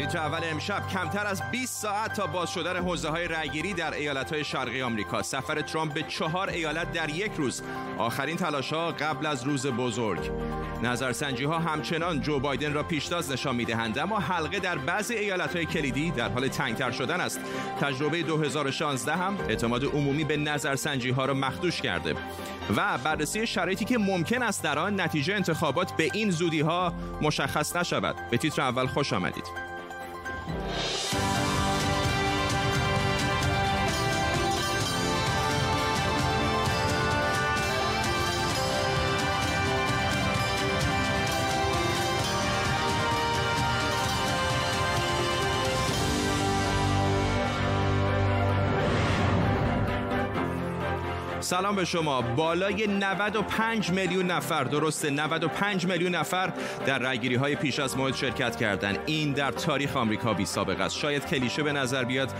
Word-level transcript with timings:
تیتر 0.00 0.18
اول 0.18 0.40
امشب 0.44 0.88
کمتر 0.88 1.26
از 1.26 1.42
20 1.50 1.82
ساعت 1.82 2.12
تا 2.12 2.26
باز 2.26 2.50
شدن 2.50 2.76
حوزه 2.76 3.08
های 3.08 3.28
رأیگیری 3.28 3.74
در 3.74 3.94
ایالت 3.94 4.32
های 4.32 4.44
شرقی 4.44 4.82
آمریکا. 4.82 5.22
سفر 5.22 5.60
ترامپ 5.60 5.94
به 5.94 6.02
چهار 6.02 6.48
ایالت 6.48 6.92
در 6.92 7.10
یک 7.10 7.32
روز. 7.36 7.62
آخرین 7.98 8.36
تلاش 8.36 8.72
ها 8.72 8.92
قبل 8.92 9.26
از 9.26 9.42
روز 9.42 9.66
بزرگ. 9.66 10.30
نظرسنجی 10.82 11.44
ها 11.44 11.58
همچنان 11.58 12.20
جو 12.20 12.40
بایدن 12.40 12.72
را 12.72 12.82
پیشتاز 12.82 13.32
نشان 13.32 13.56
می‌دهند 13.56 13.98
اما 13.98 14.18
حلقه 14.18 14.58
در 14.58 14.78
بعضی 14.78 15.14
ایالت 15.14 15.56
های 15.56 15.66
کلیدی 15.66 16.10
در 16.10 16.28
حال 16.28 16.48
تنگتر 16.48 16.90
شدن 16.90 17.20
است. 17.20 17.40
تجربه 17.80 18.22
2016 18.22 19.16
هم 19.16 19.38
اعتماد 19.48 19.84
عمومی 19.84 20.24
به 20.24 20.36
نظرسنجی 20.36 21.10
ها 21.10 21.24
را 21.24 21.34
مخدوش 21.34 21.80
کرده. 21.80 22.14
و 22.76 22.98
بررسی 22.98 23.46
شرایطی 23.46 23.84
که 23.84 23.98
ممکن 23.98 24.42
است 24.42 24.62
در 24.62 24.78
آن 24.78 25.00
نتیجه 25.00 25.34
انتخابات 25.34 25.92
به 25.92 26.10
این 26.14 26.30
زودی 26.30 26.60
ها 26.60 26.94
مشخص 27.22 27.76
نشود. 27.76 28.16
به 28.30 28.36
تیتر 28.36 28.62
اول 28.62 28.86
خوش 28.86 29.12
آمدید. 29.12 29.69
you 30.50 30.99
سلام 51.40 51.76
به 51.76 51.84
شما. 51.84 52.22
بالای 52.22 52.86
95 52.86 53.90
میلیون 53.90 54.26
نفر 54.26 54.64
درسته 54.64 55.10
95 55.10 55.86
میلیون 55.86 56.14
نفر 56.14 56.52
در 56.86 56.98
رأیگیری 56.98 57.34
های 57.34 57.56
پیش 57.56 57.78
از 57.78 57.96
موعد 57.96 58.14
شرکت 58.14 58.56
کردند. 58.56 58.98
این 59.06 59.32
در 59.32 59.50
تاریخ 59.50 59.96
آمریکا 59.96 60.34
بی 60.34 60.44
سابقه 60.44 60.84
است. 60.84 60.96
شاید 60.96 61.26
کلیشه 61.26 61.62
به 61.62 61.72
نظر 61.72 62.04
بیاد 62.04 62.30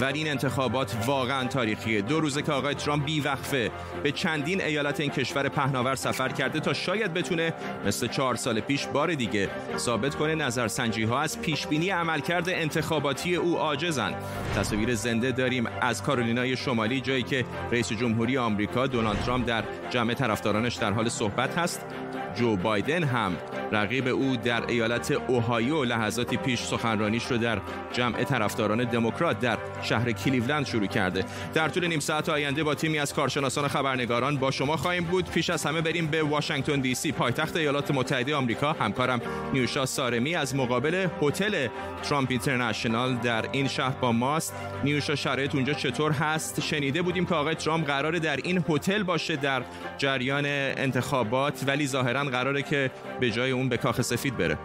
ولی 0.00 0.18
این 0.18 0.30
انتخابات 0.30 0.96
واقعا 1.06 1.48
تاریخیه. 1.48 2.02
دو 2.02 2.20
روزه 2.20 2.42
که 2.42 2.52
آقای 2.52 2.74
ترامپ 2.74 3.04
بی 3.04 3.20
وقفه 3.20 3.70
به 4.02 4.12
چندین 4.12 4.62
ایالت 4.62 5.00
این 5.00 5.10
کشور 5.10 5.48
پهناور 5.48 5.94
سفر 5.94 6.28
کرده 6.28 6.60
تا 6.60 6.72
شاید 6.72 7.14
بتونه 7.14 7.54
مثل 7.86 8.06
چهار 8.06 8.36
سال 8.36 8.60
پیش 8.60 8.86
بار 8.86 9.14
دیگه 9.14 9.50
ثابت 9.76 10.14
کنه 10.14 10.34
نظرسنجی 10.34 11.02
ها 11.02 11.20
از 11.20 11.40
پیش 11.40 11.66
بینی 11.66 11.90
عملکرد 11.90 12.48
انتخاباتی 12.48 13.36
او 13.36 13.58
عاجزن 13.58 14.14
تصاویر 14.56 14.94
زنده 14.94 15.32
داریم 15.32 15.66
از 15.80 16.02
کارولینای 16.02 16.56
شمالی 16.56 17.00
جایی 17.00 17.22
که 17.22 17.44
رئیس 17.72 17.92
جمهوری 17.92 18.36
آمریکا 18.50 18.86
دونالد 18.86 19.18
ترامپ 19.18 19.46
در 19.46 19.64
جمع 19.90 20.14
طرفدارانش 20.14 20.74
در 20.74 20.92
حال 20.92 21.08
صحبت 21.08 21.58
هست. 21.58 21.86
جو 22.34 22.56
بایدن 22.56 23.04
هم 23.04 23.36
رقیب 23.72 24.08
او 24.08 24.36
در 24.36 24.66
ایالت 24.66 25.10
اوهایو 25.10 25.84
لحظاتی 25.84 26.36
پیش 26.36 26.60
سخنرانیش 26.60 27.24
رو 27.26 27.38
در 27.38 27.58
جمع 27.92 28.24
طرفداران 28.24 28.84
دموکرات 28.84 29.40
در 29.40 29.58
شهر 29.82 30.12
کلیولند 30.12 30.66
شروع 30.66 30.86
کرده. 30.86 31.24
در 31.54 31.68
طول 31.68 31.86
نیم 31.86 32.00
ساعت 32.00 32.28
آینده 32.28 32.64
با 32.64 32.74
تیمی 32.74 32.98
از 32.98 33.14
کارشناسان 33.14 33.68
خبرنگاران 33.68 34.36
با 34.36 34.50
شما 34.50 34.76
خواهیم 34.76 35.04
بود. 35.04 35.30
پیش 35.30 35.50
از 35.50 35.66
همه 35.66 35.80
بریم 35.80 36.06
به 36.06 36.22
واشنگتن 36.22 36.80
دی 36.80 36.94
سی. 36.94 37.12
پایتخت 37.12 37.56
ایالات 37.56 37.90
متحده 37.90 38.34
آمریکا. 38.34 38.72
همکارم 38.72 39.20
نیوشا 39.52 39.86
سارمی 39.86 40.34
از 40.34 40.56
مقابل 40.56 41.06
هتل 41.22 41.68
ترامپ 42.02 42.30
اینترنشنال 42.30 43.14
در 43.16 43.44
این 43.52 43.68
شهر 43.68 43.94
با 44.00 44.12
ماست. 44.12 44.54
نیوشا 44.84 45.14
شرایط 45.14 45.54
اونجا 45.54 45.72
چطور 45.72 46.12
هست؟ 46.12 46.60
شنیده 46.60 47.02
بودیم 47.02 47.26
که 47.26 47.34
آقای 47.34 47.54
ترامپ 47.54 47.86
قراره 47.86 48.18
در 48.18 48.36
این 48.36 48.64
هتل 48.68 49.02
باشه 49.02 49.36
در 49.36 49.62
جریان 49.98 50.44
انتخابات 50.46 51.64
ولی 51.66 51.86
ظاهرا 51.86 52.19
قراره 52.28 52.62
که 52.62 52.90
به 53.20 53.30
جای 53.30 53.50
اون 53.50 53.68
به 53.68 53.76
کاخ 53.76 54.00
سفید 54.00 54.36
بره. 54.36 54.58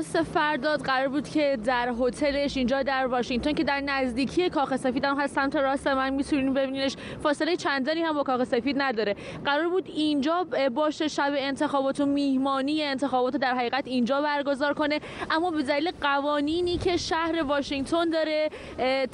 درست 0.00 0.22
فرداد 0.22 0.82
قرار 0.82 1.08
بود 1.08 1.28
که 1.28 1.58
در 1.64 1.94
هتلش 2.00 2.56
اینجا 2.56 2.82
در 2.82 3.06
واشنگتن 3.06 3.52
که 3.52 3.64
در 3.64 3.80
نزدیکی 3.80 4.50
کاخ 4.50 4.76
سفید 4.76 5.04
هم 5.04 5.20
هست 5.20 5.34
سمت 5.34 5.56
راست 5.56 5.86
من 5.86 6.10
می‌تونین 6.10 6.54
ببینینش. 6.54 6.96
فاصله 7.22 7.56
چندانی 7.56 8.00
هم 8.00 8.14
با 8.14 8.22
کاخ 8.22 8.44
سفید 8.44 8.82
نداره. 8.82 9.16
قرار 9.44 9.68
بود 9.68 9.84
اینجا 9.86 10.46
باشه 10.74 11.08
شب 11.08 11.32
انتخابات 11.36 12.00
و 12.00 12.06
میهمانی 12.06 12.82
انتخابات 12.82 13.36
در 13.36 13.54
حقیقت 13.54 13.86
اینجا 13.86 14.22
برگزار 14.22 14.74
کنه. 14.74 15.00
اما 15.30 15.50
به 15.50 15.62
دلیل 15.62 15.90
قوانینی 16.00 16.78
که 16.78 16.96
شهر 16.96 17.42
واشنگتن 17.42 18.10
داره 18.10 18.50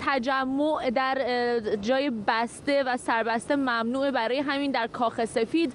تجمع 0.06 0.90
در 0.90 1.18
جای 1.80 2.10
بسته 2.26 2.82
و 2.82 2.96
سربسته 2.96 3.56
ممنوع 3.56 4.10
برای 4.10 4.38
همین 4.38 4.70
در 4.70 4.86
کاخ 4.86 5.24
سفید. 5.24 5.72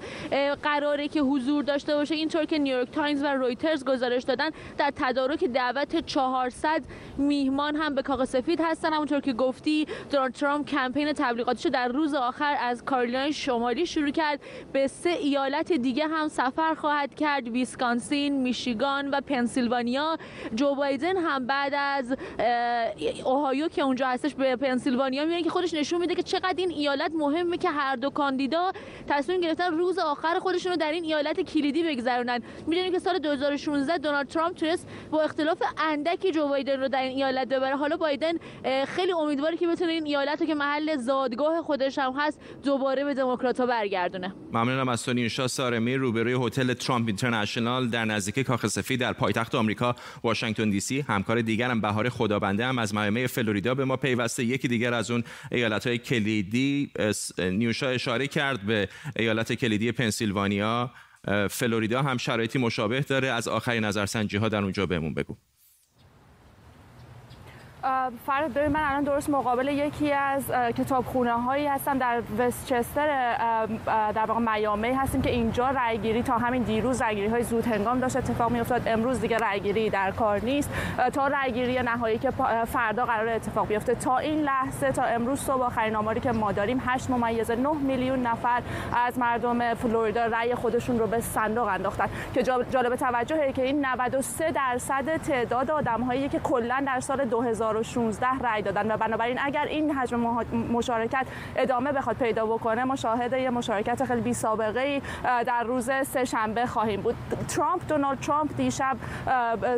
قراره 0.63 1.07
که 1.07 1.21
حضور 1.21 1.63
داشته 1.63 1.95
باشه. 1.95 2.15
اینطور 2.15 2.45
که 2.45 2.57
نیویورک 2.57 2.91
تایمز 2.91 3.23
و 3.23 3.27
رویترز 3.27 3.85
گزارش 3.85 4.23
دادن 4.23 4.49
در 4.77 4.91
تدارک 5.01 5.43
دعوت 5.43 6.05
400 6.05 6.83
میهمان 7.17 7.75
هم 7.75 7.95
به 7.95 8.01
کاخ 8.01 8.23
سفید 8.23 8.61
هستن. 8.61 8.93
همونطور 8.93 9.19
که 9.19 9.33
گفتی 9.33 9.87
دونالد 10.11 10.33
ترامپ 10.33 10.67
کمپین 10.67 11.13
تبلیغاتیشو 11.13 11.69
در 11.69 11.87
روز 11.87 12.13
آخر 12.13 12.57
از 12.59 12.85
کارولینای 12.85 13.33
شمالی 13.33 13.85
شروع 13.85 14.09
کرد. 14.09 14.39
به 14.73 14.87
سه 14.87 15.09
ایالت 15.09 15.73
دیگه 15.73 16.07
هم 16.07 16.27
سفر 16.27 16.73
خواهد 16.73 17.15
کرد. 17.15 17.47
ویسکانسین، 17.47 18.41
میشیگان 18.41 19.09
و 19.09 19.21
پنسیلوانیا. 19.21 20.17
جو 20.55 20.75
بایدن 20.75 21.17
هم 21.17 21.47
بعد 21.47 21.73
از 21.75 22.15
اوهایو 23.25 23.67
که 23.67 23.81
اونجا 23.81 24.07
هستش 24.07 24.35
به 24.35 24.55
پنسیلوانیا 24.55 25.25
میره 25.25 25.43
که 25.43 25.49
خودش 25.49 25.73
نشون 25.73 25.99
میده 25.99 26.15
که 26.15 26.23
چقدر 26.23 26.53
این 26.57 26.71
ایالت 26.71 27.11
مهمه 27.15 27.57
که 27.57 27.69
هر 27.69 27.95
دو 27.95 28.09
کاندیدا 28.09 28.71
تصمیم 29.07 29.41
گرفتن 29.41 29.73
روز 29.77 29.99
آخر 29.99 30.39
خودشون 30.39 30.71
رو 30.71 30.77
در 30.77 30.91
این 30.91 31.03
ایالت 31.03 31.41
کلیدی 31.41 31.83
بگذرونن. 31.83 32.39
می‌دونیم 32.67 32.91
که 32.91 32.99
سال 32.99 33.19
2016 33.19 33.97
دونالد 33.97 34.27
ترامپ 34.27 34.55
تونست 34.55 34.87
با 35.11 35.21
اختلاف 35.21 35.63
اندکی 35.77 36.31
جو 36.31 36.47
بایدن 36.47 36.79
رو 36.79 36.87
در 36.87 37.01
این 37.01 37.17
ایالت 37.17 37.47
ببره. 37.47 37.75
حالا 37.75 37.97
بایدن 37.97 38.33
خیلی 38.85 39.11
امیدواره 39.11 39.57
که 39.57 39.67
بتونه 39.67 39.91
این 39.91 40.05
ایالت 40.05 40.41
رو 40.41 40.47
که 40.47 40.55
محل 40.55 40.97
زادگاه 40.97 41.61
خودش 41.61 41.97
هم 41.97 42.13
هست 42.17 42.41
دوباره 42.63 43.03
به 43.03 43.13
دموکرات‌ها 43.13 43.65
برگردونه. 43.65 44.33
ممنونم 44.53 44.89
از 44.89 45.05
تو 45.05 45.13
نیوشا 45.13 45.47
سارمی 45.47 45.95
روبروی 45.95 46.47
هتل 46.47 46.73
ترامپ 46.73 47.07
اینترنشنال 47.07 47.87
در 47.87 48.05
نزدیکی 48.05 48.43
کاخ 48.43 48.67
سفید 48.67 48.99
در 48.99 49.13
پایتخت 49.13 49.55
آمریکا 49.55 49.95
واشنگتن 50.23 50.69
دی 50.69 50.79
سی. 50.79 51.01
همکار 51.01 51.41
دیگرم 51.41 51.81
بهار 51.81 52.09
خدابنده 52.09 52.65
هم 52.65 52.79
از 52.79 52.95
معمه 52.95 53.27
فلوریدا 53.27 53.75
به 53.75 53.85
ما 53.85 53.97
پیوسته. 53.97 54.43
یکی 54.43 54.67
دیگر 54.67 54.93
از 54.93 55.11
اون 55.11 55.23
ایالت 55.51 55.87
های 55.87 55.97
کلیدی 55.97 56.91
نیوشا 57.39 57.89
اشاره 57.89 58.27
کرد 58.27 58.65
به 58.65 58.89
ایالت 59.15 59.53
کلیدی 59.53 59.91
پنسیلوانیا. 59.91 60.91
فلوریدا 61.49 62.01
هم 62.01 62.17
شرایطی 62.17 62.59
مشابه 62.59 63.01
داره. 63.01 63.27
از 63.27 63.47
آخرین 63.47 63.85
نظرسنجی 63.85 64.37
ها 64.37 64.49
در 64.49 64.63
اونجا 64.63 64.85
بهمون 64.85 65.13
بگو. 65.13 65.37
فرد 68.25 68.53
ببین 68.53 68.71
من 68.71 68.79
الان 68.83 69.03
درست 69.03 69.29
مقابل 69.29 69.67
یکی 69.67 70.13
از 70.13 70.43
کتابخونه 70.51 71.31
هایی 71.31 71.67
هستم 71.67 71.97
در 71.97 72.21
وستچستر 72.37 73.07
در 73.85 74.25
واقع 74.27 74.55
میامی 74.55 74.91
هستیم 74.91 75.21
که 75.21 75.29
اینجا 75.29 75.69
رأیگیری 75.69 76.23
تا 76.23 76.37
همین 76.37 76.63
دیروز 76.63 77.01
رأیگیری 77.01 77.27
های 77.27 77.43
زود 77.43 77.65
هنگام 77.67 77.99
داشت 77.99 78.15
اتفاق 78.15 78.51
می 78.51 78.59
افتاد 78.59 78.81
امروز 78.85 79.21
دیگه 79.21 79.37
رأیگیری 79.37 79.89
در 79.89 80.11
کار 80.11 80.39
نیست. 80.39 80.69
تا 81.13 81.27
رأیگیری 81.27 81.79
نهایی 81.81 82.17
که 82.17 82.31
فردا 82.65 83.05
قرار 83.05 83.29
اتفاق 83.29 83.67
بیفته. 83.67 83.95
تا 83.95 84.17
این 84.17 84.41
لحظه 84.41 84.91
تا 84.91 85.03
امروز 85.03 85.39
صبح 85.39 85.63
آخرین 85.63 85.95
آماری 85.95 86.19
که 86.19 86.31
ما 86.31 86.51
داریم 86.51 86.81
8 86.85 87.09
ممیز 87.09 87.51
9 87.51 87.69
میلیون 87.73 88.19
نفر 88.19 88.61
از 89.05 89.19
مردم 89.19 89.73
فلوریدا 89.73 90.25
رأی 90.25 90.55
خودشون 90.55 90.99
رو 90.99 91.07
به 91.07 91.19
صندوق 91.19 91.67
انداختن. 91.67 92.07
که 92.33 92.43
جالب 92.43 92.95
توجهه 92.95 93.51
که 93.51 93.63
این 93.63 93.85
93 93.85 94.51
درصد 94.51 95.17
تعداد 95.17 95.71
آدم‌هایی 95.71 96.29
که 96.29 96.39
کلا 96.39 96.83
در 96.87 96.99
سال 96.99 97.25
2000 97.25 97.70
2016 97.73 98.27
رای 98.39 98.61
دادن 98.61 98.91
و 98.91 98.97
بنابراین 98.97 99.39
اگر 99.43 99.65
این 99.65 99.91
حجم 99.91 100.19
مشارکت 100.71 101.25
ادامه 101.55 101.91
بخواد 101.91 102.15
پیدا 102.15 102.45
بکنه 102.45 102.83
ما 102.83 102.95
شاهد 102.95 103.33
یه 103.33 103.49
مشارکت 103.49 104.05
خیلی 104.05 104.21
بی 104.21 104.33
سابقه 104.33 105.01
در 105.23 105.63
روز 105.63 105.91
سه 106.03 106.25
شنبه 106.25 106.65
خواهیم 106.65 107.01
بود. 107.01 107.15
ترامپ 107.47 107.81
دونالد 107.87 108.19
ترامپ 108.19 108.57
دیشب 108.57 108.97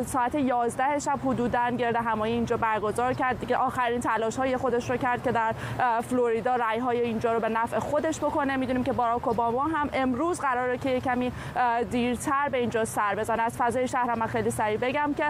ساعت 0.06 0.34
11 0.34 0.98
شب 0.98 1.18
حدودا 1.24 1.70
گرد 1.70 1.96
همایی 1.96 2.34
اینجا 2.34 2.56
برگزار 2.56 3.12
کرد. 3.12 3.40
دیگه 3.40 3.56
آخرین 3.56 4.00
تلاش 4.00 4.36
های 4.36 4.56
خودش 4.56 4.90
رو 4.90 4.96
کرد 4.96 5.22
که 5.22 5.32
در 5.32 5.54
فلوریدا 6.00 6.56
رای 6.56 6.78
های 6.78 7.00
اینجا 7.00 7.32
رو 7.32 7.40
به 7.40 7.48
نفع 7.48 7.78
خودش 7.78 8.18
بکنه. 8.18 8.56
می‌دونیم 8.56 8.84
که 8.84 8.92
باراک 8.92 9.28
اوباما 9.28 9.64
هم 9.64 9.88
امروز 9.92 10.40
قراره 10.40 10.78
که 10.78 11.00
کمی 11.00 11.32
دیرتر 11.90 12.48
به 12.48 12.58
اینجا 12.58 12.84
سر 12.84 13.14
بزنه. 13.14 13.42
از 13.42 13.56
فضای 13.56 13.88
شهر 13.88 14.10
هم 14.10 14.26
خیلی 14.26 14.50
سریع 14.50 14.78
بگم 14.78 15.14
که 15.16 15.24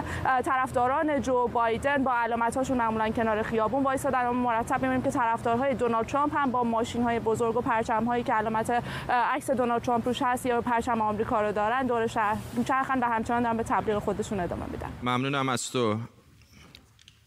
طرفداران 0.45 1.21
جو 1.21 1.47
بایدن 1.47 2.03
با 2.03 2.13
علامت 2.13 2.54
هاشون 2.57 2.77
معمولا 2.77 3.09
کنار 3.09 3.41
خیابون 3.41 3.83
وایسادن 3.83 4.25
اما 4.25 4.49
مرتب 4.49 4.81
می‌بینیم 4.81 5.01
که 5.01 5.11
طرفدارهای 5.11 5.73
دونالد 5.73 6.05
ترامپ 6.05 6.37
هم 6.37 6.51
با 6.51 6.63
ماشین 6.63 7.03
های 7.03 7.19
بزرگ 7.19 7.57
و 7.57 7.61
پرچم 7.61 8.03
هایی 8.05 8.23
که 8.23 8.33
علامت 8.33 8.83
عکس 9.09 9.51
دونالد 9.51 9.81
ترامپ 9.81 10.07
روش 10.07 10.21
هست 10.21 10.45
یا 10.45 10.61
پرچم 10.61 11.01
آمریکا 11.01 11.41
رو 11.41 11.51
دارن 11.51 11.85
دور 11.87 12.07
شهر 12.07 12.37
میچرخن 12.53 12.99
و 12.99 13.05
همچنان 13.05 13.43
دارن 13.43 13.57
به 13.57 13.63
تبلیغ 13.63 13.99
خودشون 13.99 14.39
ادامه 14.39 14.65
میدن. 14.71 14.89
ممنونم 15.03 15.49
از 15.49 15.71
تو. 15.71 15.97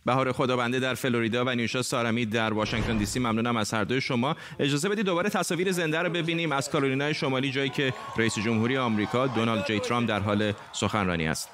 بهار 0.08 0.32
خدابنده 0.32 0.80
در 0.80 0.94
فلوریدا 0.94 1.44
و 1.44 1.48
نیوشا 1.48 1.82
سارمی 1.82 2.26
در 2.26 2.52
واشنگتن 2.52 2.96
دی 2.96 3.06
سی. 3.06 3.18
ممنونم 3.18 3.56
از 3.56 3.74
هر 3.74 3.84
دوی 3.84 4.00
شما. 4.00 4.36
اجازه 4.60 4.88
بدید 4.88 5.06
دوباره 5.06 5.30
تصاویر 5.30 5.72
زنده 5.72 5.98
رو 5.98 6.10
ببینیم. 6.10 6.52
از 6.52 6.70
کارولینای 6.70 7.14
شمالی 7.14 7.50
جایی 7.50 7.70
که 7.70 7.94
رئیس 8.16 8.38
جمهوری 8.38 8.76
آمریکا 8.76 9.26
دونالد 9.26 9.66
جی 9.66 9.80
ترامپ 9.80 10.08
در 10.08 10.20
حال 10.20 10.52
سخنرانی 10.72 11.28
است. 11.28 11.48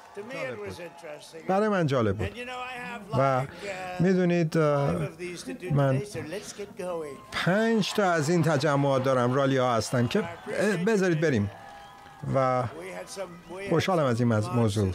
برای 1.47 1.69
من 1.69 1.87
جالب 1.87 2.17
بود. 2.17 2.27
و 3.19 3.41
می‌دونید 3.99 4.57
من 5.71 6.01
پنج 7.31 7.93
تا 7.93 8.11
از 8.11 8.29
این 8.29 8.43
تجمعات 8.43 9.03
دارم. 9.03 9.33
رالی 9.33 9.57
ها 9.57 9.75
هستن 9.75 10.07
که 10.07 10.23
بذارید 10.87 11.21
بریم. 11.21 11.51
و 12.35 12.63
خوشحالم 13.69 14.05
از 14.05 14.21
این 14.21 14.33
موضوع. 14.39 14.91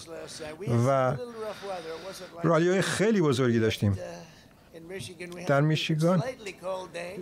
و 0.87 1.17
رالی 2.43 2.69
های 2.69 2.83
خیلی 2.83 3.21
بزرگی 3.21 3.61
داشتیم. 3.61 3.99
در 5.47 5.61
میشیگان. 5.61 6.23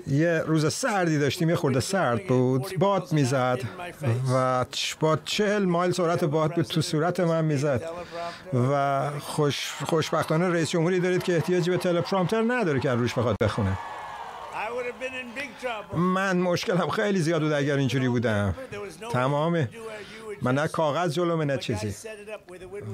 یه 0.07 0.43
روز 0.47 0.75
سردی 0.75 1.19
داشتیم 1.19 1.51
یه 1.51 1.57
خورده 1.57 1.81
سرد 1.81 2.27
بود. 2.27 2.79
باد 2.79 3.13
می‌زد 3.13 3.61
و 4.35 4.65
با 5.01 5.19
چهل 5.25 5.65
مایل 5.65 5.93
سرعت 5.93 6.25
باد 6.25 6.55
بود 6.55 6.65
تو 6.65 6.83
صورت 6.83 7.21
من 7.21 7.45
می‌زد. 7.45 7.83
و 8.73 9.11
خوش 9.21 9.73
خوشبختانه 9.87 10.49
رئیس 10.49 10.71
جمهوری 10.71 11.01
دارید 11.01 11.23
که 11.23 11.35
احتیاجی 11.35 11.71
به 11.71 11.77
تلپرامتر 11.77 12.45
نداره 12.49 12.81
که 12.81 12.91
روش 12.91 13.15
بخواد 13.15 13.37
بخونه. 13.41 13.79
من 15.93 16.37
مشکلم 16.37 16.89
خیلی 16.89 17.19
زیاد 17.19 17.43
بود 17.43 17.53
اگر 17.53 17.77
اینجوری 17.77 18.09
بودم. 18.09 18.55
تمام 19.13 19.69
من 20.43 20.55
نه 20.55 20.69
کاغذ 20.69 21.15
جلومه 21.15 21.45
نه 21.45 21.57
چیزی. 21.57 22.09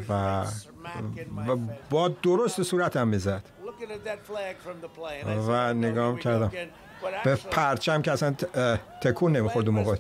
و, 0.08 0.44
با 1.90 2.08
درست 2.08 2.62
صورتم 2.62 3.08
می‌زد. 3.08 3.42
و 5.48 5.74
نگاه 5.74 6.18
کردم. 6.18 6.52
به 7.24 7.36
پرچم 7.36 8.02
که 8.02 8.12
اصلا 8.12 8.34
تکون 9.02 9.36
نمی‌خورد 9.36 9.68
اون 9.68 9.76
موقع. 9.76 9.96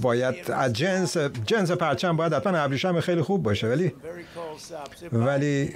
باید 0.00 0.50
از 0.50 0.72
جنس 0.72 1.16
جنس 1.16 1.70
پرچم 1.70 2.16
باید 2.16 2.32
حتما 2.32 2.58
ابریشم 2.58 3.00
خیلی 3.00 3.22
خوب 3.22 3.42
باشه 3.42 3.68
ولی 3.68 3.92
ولی 5.12 5.74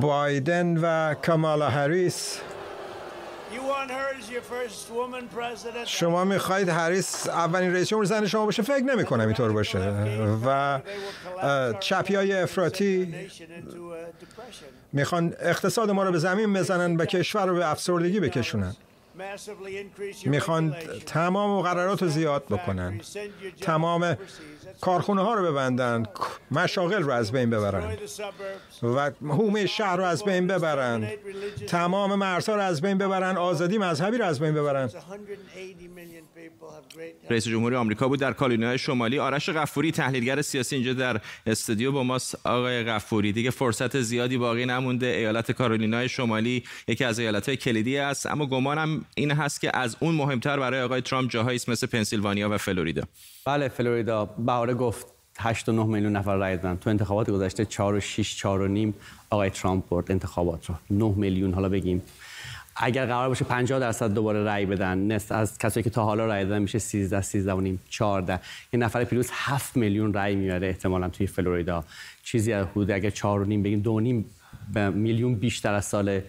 بایدن 0.00 0.76
و 0.76 1.14
کامالا 1.14 1.68
هریس 1.68 2.40
شما 5.84 6.24
می‌خواید 6.24 6.68
هریس 6.68 7.28
اولین 7.28 7.72
رئیس 7.74 7.88
جمهور 7.88 8.04
زن 8.04 8.26
شما 8.26 8.44
باشه 8.46 8.62
فکر 8.62 8.84
نمی 8.84 9.04
کنم 9.04 9.26
اینطور 9.26 9.52
باشه. 9.52 9.78
و 10.46 10.80
چپی 11.80 12.14
های 12.14 12.32
افراطی 12.32 13.14
می‌خوان 14.92 15.34
اقتصاد 15.40 15.90
ما 15.90 16.04
رو 16.04 16.12
به 16.12 16.18
زمین 16.18 16.52
بزنن 16.52 16.96
و 16.96 17.04
کشور 17.04 17.46
رو 17.46 17.54
به 17.54 17.70
افسردگی 17.70 18.20
بکشونن. 18.20 18.76
می‌خوان 20.24 20.76
تمام 21.06 21.58
مقررات 21.58 22.02
رو 22.02 22.08
زیاد 22.08 22.44
بکنن. 22.46 23.00
تمام 23.60 24.16
کارخونه 24.80 25.22
ها 25.22 25.34
رو 25.34 25.52
ببندن. 25.52 26.02
مشاغل 26.50 27.02
رو 27.02 27.10
از 27.12 27.32
بین 27.32 27.50
ببرن. 27.50 27.96
و 28.82 29.10
حومه 29.22 29.66
شهر 29.66 29.96
رو 29.96 30.04
از 30.04 30.24
بین 30.24 30.46
ببرن. 30.46 31.08
تمام 31.66 32.14
مرزها 32.14 32.54
رو 32.54 32.62
از 32.62 32.80
بین 32.80 32.98
ببرن. 32.98 33.36
آزادی 33.36 33.78
مذهبی 33.78 34.18
رو 34.18 34.24
از 34.24 34.40
بین 34.40 34.54
ببرن. 34.54 34.90
رئیس 37.30 37.48
جمهوری 37.48 37.76
آمریکا 37.76 38.08
بود 38.08 38.20
در 38.20 38.32
کالینای 38.32 38.78
شمالی. 38.78 39.18
آرش 39.18 39.50
غفوری 39.50 39.92
تحلیلگر 39.92 40.42
سیاسی 40.42 40.76
اینجا 40.76 40.92
در 40.92 41.20
استودیو 41.46 41.92
با 41.92 42.02
ماست. 42.02 42.46
آقای 42.46 42.84
غفوری 42.84 43.32
دیگه 43.32 43.50
فرصت 43.50 44.00
زیادی 44.00 44.38
باقی 44.38 44.66
نمونده. 44.66 45.06
ایالت 45.06 45.52
کارولینای 45.52 46.08
شمالی 46.08 46.64
یکی 46.88 47.04
از 47.04 47.18
ایالت‌های 47.18 47.56
کلیدی 47.56 47.98
است. 47.98 48.26
اما 48.26 48.46
گمانم 48.46 49.04
این 49.14 49.30
هست 49.30 49.60
که 49.60 49.76
از 49.76 49.96
اون 50.00 50.14
مهمتر 50.14 50.58
برای 50.58 50.82
آقای 50.82 51.00
ترامپ 51.00 51.30
جاهایی 51.30 51.56
است 51.56 51.68
مثل 51.68 51.86
پنسیلوانیا 51.86 52.48
و 52.50 52.58
فلوریدا. 52.58 53.02
بله 53.46 53.68
فلوریدا 53.68 54.24
بهاره 54.24 54.74
گفت 54.74 55.06
8 55.38 55.68
و 55.68 55.72
9 55.72 55.84
میلیون 55.84 56.16
نفر 56.16 56.36
رای 56.36 56.56
دادن. 56.56 56.76
تو 56.76 56.90
انتخابات 56.90 57.30
گذشته 57.30 57.64
4 57.64 57.94
و 57.94 58.00
6 58.00 58.36
4 58.36 58.60
و 58.60 58.68
نیم 58.68 58.94
آقای 59.30 59.50
ترامپ 59.50 59.88
برد 59.88 60.10
انتخابات 60.12 60.66
رو. 60.66 60.74
9 60.90 61.14
میلیون 61.16 61.54
حالا 61.54 61.68
بگیم 61.68 62.02
اگر 62.76 63.06
قرار 63.06 63.28
باشه 63.28 63.44
50 63.44 63.80
درصد 63.80 64.14
دوباره 64.14 64.44
رای 64.44 64.66
بدن 64.66 64.98
نصف 64.98 65.32
از 65.32 65.58
کسایی 65.58 65.84
که 65.84 65.90
تا 65.90 66.04
حالا 66.04 66.26
رای 66.26 66.44
دادن 66.44 66.58
میشه 66.58 66.78
13 66.78 67.20
13 67.20 67.52
و 67.52 67.60
نیم 67.60 67.80
14 67.88 68.40
یه 68.72 68.80
نفر 68.80 69.04
پیروز 69.04 69.30
7 69.32 69.76
میلیون 69.76 70.12
رای 70.12 70.34
میاره 70.34 70.66
احتمالاً 70.66 71.08
توی 71.08 71.26
فلوریدا. 71.26 71.84
چیزی 72.22 72.52
از 72.52 72.66
حدود 72.66 72.90
اگر 72.90 73.10
4 73.10 73.40
و 73.40 73.44
نیم 73.44 73.62
بگیم 73.62 73.80
2 73.80 74.00
نیم 74.00 74.24
میلیون 74.94 75.34
بیشتر 75.34 75.74
از 75.74 75.84
سال 75.84 76.20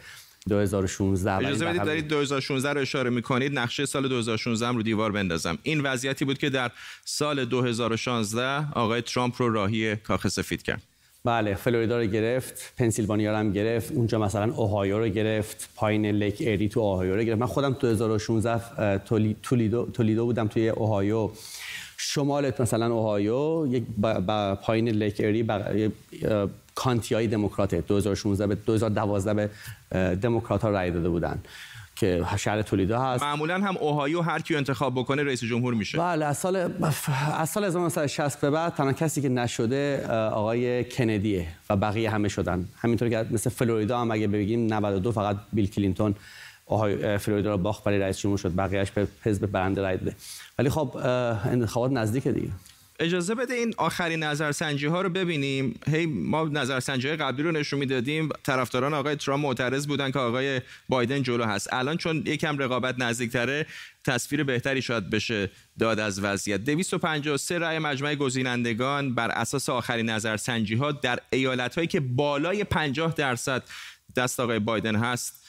2016 0.50 1.34
اجازه 1.34 1.66
بدید 1.66 1.84
دارید 1.84 2.08
2016 2.08 2.74
رو 2.74 2.82
اشاره 2.82 3.10
می‌کنید. 3.10 3.60
نقشه 3.60 3.86
سال 3.86 4.08
2016 4.08 4.68
رو 4.68 4.84
دیوار 4.84 5.12
بندازم. 5.12 5.58
این 5.64 5.82
وضعیتی 5.82 6.26
بود 6.26 6.38
که 6.38 6.50
در 6.50 6.72
سال 7.06 7.46
2016 7.46 8.72
آقای 8.72 9.02
ترامپ 9.02 9.42
رو 9.42 9.54
راهی 9.54 9.96
کاخ 9.96 10.28
سفید 10.28 10.64
کرد. 10.64 10.82
بله 11.26 11.56
فلوریدا 11.56 12.00
رو 12.00 12.06
گرفت 12.06 12.74
پنسیلوانیا 12.78 13.32
رو 13.32 13.38
هم 13.38 13.52
گرفت 13.52 13.92
اونجا 13.92 14.20
مثلا 14.20 14.54
اوهایو 14.54 15.00
رو 15.00 15.08
گرفت 15.08 15.70
پایین 15.76 16.06
Lake 16.06 16.44
Erie 16.46 16.70
تو 16.70 16.80
اوهایو 16.80 17.16
رو 17.16 17.24
گرفت. 17.24 17.42
من 17.42 17.48
خودم 17.48 17.74
تو 17.74 17.88
2016 17.88 18.98
تولیدو, 19.44 19.86
تولیدو 19.86 20.26
بودم 20.26 20.48
توی 20.48 20.70
اوهایو. 20.70 21.32
شمال 21.98 22.52
مثلا 22.60 22.94
اوهایو 22.94 23.68
یک 23.68 23.84
با 23.98 24.56
پایین 24.56 24.90
Lake 24.90 25.22
Erie 25.26 25.92
county 26.76 27.20
ای 27.20 27.28
دموکراته 27.28 27.82
2016 27.82 28.48
به 28.48 28.56
2012 28.56 29.34
به 29.34 29.50
دموکرات 30.16 30.62
ها 30.62 30.70
رای 30.70 30.92
داده 30.92 31.10
بودن. 31.10 31.40
که 31.96 32.26
شهر 32.38 32.62
تولیدو 32.62 32.98
هست. 32.98 33.24
معمولا 33.24 33.56
هم 33.56 33.78
اوهایو 33.78 34.22
هر 34.22 34.40
کی 34.40 34.56
انتخاب 34.56 34.94
بکنه 34.96 35.24
رئیس 35.24 35.44
جمهور 35.44 35.74
میشه. 35.74 35.98
بله 35.98 36.26
از 36.26 36.38
سال 36.38 36.56
از 37.38 37.50
سال 37.50 37.64
1960 37.64 38.42
به 38.42 38.50
بعد 38.50 38.74
تنها 38.74 38.94
کسی 38.94 39.22
که 39.22 39.30
نشده 39.30 40.08
آقای 40.10 40.84
کندیه 40.84 41.48
و 41.70 41.76
بقیه 41.76 42.10
همه 42.10 42.30
شدن. 42.30 42.66
همینطور 42.78 43.10
که 43.10 43.26
مثل 43.32 43.50
فلوریدا 43.50 44.00
هم 44.00 44.12
اگه 44.12 44.28
بگیم 44.28 44.74
92 44.74 45.12
فقط 45.12 45.38
بیل 45.54 45.70
کلینتون 45.70 46.16
فلوریدا 47.20 47.52
رو 47.52 47.58
باخت 47.58 47.84
برای 47.84 48.00
رئیس 48.00 48.20
جمهور 48.20 48.38
شد 48.38 48.56
بقیه‌اش 48.56 48.92
به 48.92 49.08
حزب 49.24 49.46
برنده 49.46 49.82
رای 49.82 49.98
داده. 49.98 50.16
ولی 50.60 50.70
خب 50.70 50.98
انتخابات 51.46 51.92
نزدیک 51.92 52.28
دیگه. 52.28 52.50
اجازه 53.02 53.36
بده 53.36 53.54
این 53.54 53.74
آخرین 53.78 54.24
نظرسنجی 54.24 54.88
ها 54.88 55.02
رو 55.02 55.10
ببینیم. 55.10 55.80
هی 55.88 56.06
ما 56.06 56.44
نظرسنجی 56.44 57.08
های 57.08 57.18
قبلی 57.18 57.44
رو 57.44 57.52
نشون 57.52 57.80
می‌دادیم. 57.80 58.30
طرفداران 58.44 58.94
آقای 58.94 59.16
ترامپ 59.16 59.46
معترض 59.46 59.88
بودن 59.88 60.12
که 60.12 60.20
آقای 60.20 60.62
بایدن 60.90 61.24
جلو 61.24 61.44
هست. 61.44 61.74
الان 61.74 61.98
چون 61.98 62.24
یکم 62.26 62.58
رقابت 62.58 62.96
نزدیکتره 62.98 63.66
تصویر 64.06 64.44
بهتری 64.44 64.82
شاید 64.82 65.10
بشه 65.10 65.52
داد 65.80 66.00
از 66.00 66.24
وضعیت. 66.24 66.60
253 66.60 67.60
رأی 67.60 67.80
مجمع 67.80 68.16
گزینندگان 68.16 69.16
بر 69.16 69.32
اساس 69.32 69.70
آخرین 69.70 70.10
نظرسنجی 70.10 70.76
ها 70.76 70.92
در 70.92 71.20
ایالت 71.30 71.76
هایی 71.76 71.88
که 71.88 72.00
بالای 72.00 72.64
50 72.64 73.14
درصد 73.14 73.64
دست 74.16 74.40
آقای 74.40 74.60
بایدن 74.60 74.96
هست 74.96 75.41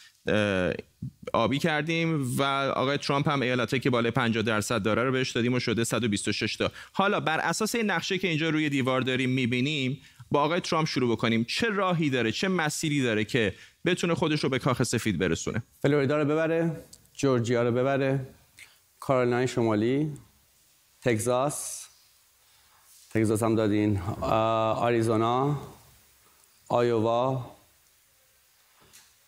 آبی 1.32 1.58
کردیم 1.58 2.36
و 2.38 2.42
آقای 2.76 2.96
ترامپ 2.96 3.28
هم 3.28 3.42
ایالتایی 3.42 3.80
که 3.80 3.90
بالای 3.90 4.10
50 4.10 4.42
درصد 4.42 4.82
داره 4.82 5.04
رو 5.04 5.12
بهش 5.12 5.30
دادیم 5.30 5.54
و 5.54 5.60
شده 5.60 5.84
126 5.84 6.56
تا. 6.56 6.70
حالا 6.92 7.20
بر 7.20 7.38
اساس 7.38 7.74
این 7.74 7.90
نقشه 7.90 8.18
که 8.18 8.28
اینجا 8.28 8.50
روی 8.50 8.68
دیوار 8.68 9.00
داریم 9.00 9.30
می‌بینیم 9.30 10.00
با 10.30 10.42
آقای 10.42 10.60
ترامپ 10.60 10.88
شروع 10.88 11.12
بکنیم. 11.12 11.44
چه 11.44 11.68
راهی 11.68 12.10
داره 12.10 12.32
چه 12.32 12.48
مسیری 12.48 13.02
داره 13.02 13.24
که 13.24 13.54
بتونه 13.84 14.14
خودش 14.14 14.44
رو 14.44 14.50
به 14.50 14.58
کاخ 14.58 14.82
سفید 14.82 15.18
برسونه؟ 15.18 15.62
فلوریدا 15.82 16.18
رو 16.18 16.24
ببره 16.24 16.76
جورجیا 17.14 17.62
رو 17.62 17.72
ببره 17.72 18.26
کارولینای 19.00 19.48
شمالی 19.48 20.12
تگزاس. 21.02 21.86
تگزاس 23.10 23.42
هم 23.42 23.54
دادین. 23.54 23.98
آریزونا 23.98 25.58
آیووا. 26.68 27.51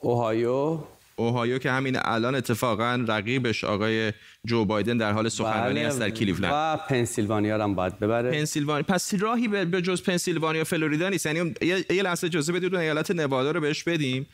اوهایو. 0.05 0.79
اوهایو 1.17 1.59
که 1.59 1.71
همین 1.71 1.99
الان 2.03 2.35
اتفاقا 2.35 3.05
رقیبش 3.09 3.65
آقای 3.65 4.13
جو 4.47 4.65
بایدن 4.65 4.97
در 4.97 5.13
حال 5.13 5.29
سخنرانی 5.29 5.75
بله، 5.75 5.89
است 5.89 6.01
در 6.01 6.11
کلیفلند 6.11 6.53
و 6.55 6.77
پنسیلوانیا 6.89 7.65
هم 7.65 7.75
باید 7.75 7.99
ببره. 7.99 8.31
پنسیلوانیا 8.31 8.85
پس 8.89 9.15
راهی 9.15 9.49
به 9.49 9.83
جز 9.83 10.03
پنسیلوانیا 10.03 10.65
فلوریدا 10.65 11.09
نیست. 11.09 11.27
یعنی 11.27 11.55
یه 11.91 12.03
لحظه 12.03 12.27
اجازه 12.27 12.53
بدید 12.53 12.75
ایالت 12.75 13.11
نوادا 13.11 13.51
رو 13.51 13.61
بهش 13.61 13.83
بدیم. 13.85 14.27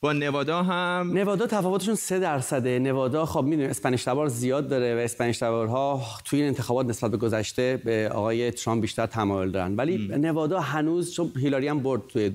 با 0.00 0.12
نوادا 0.12 0.62
هم 0.62 1.10
نوادا 1.14 1.46
تفاوتشون 1.46 1.94
سه 1.94 2.18
درصده. 2.18 2.78
نوادا 2.78 3.26
خب 3.26 3.44
می‌دونید 3.44 3.70
اسپانیش 3.70 4.04
تبار 4.04 4.28
زیاد 4.28 4.68
داره 4.68 4.94
و 4.94 4.98
اسپانیش 4.98 5.38
تبارها 5.38 6.02
توی 6.24 6.38
این 6.38 6.48
انتخابات 6.48 6.86
نسبت 6.86 7.10
به 7.10 7.16
گذشته 7.16 7.82
به 7.84 8.10
آقای 8.14 8.50
ترامپ 8.50 8.80
بیشتر 8.80 9.06
تمایل 9.06 9.50
دارن. 9.50 9.76
ولی 9.76 10.08
نوادا 10.08 10.60
هنوز 10.60 11.14
چون 11.14 11.32
هیلاری 11.36 11.68
هم 11.68 11.78
برد 11.78 12.02
توی 12.08 12.30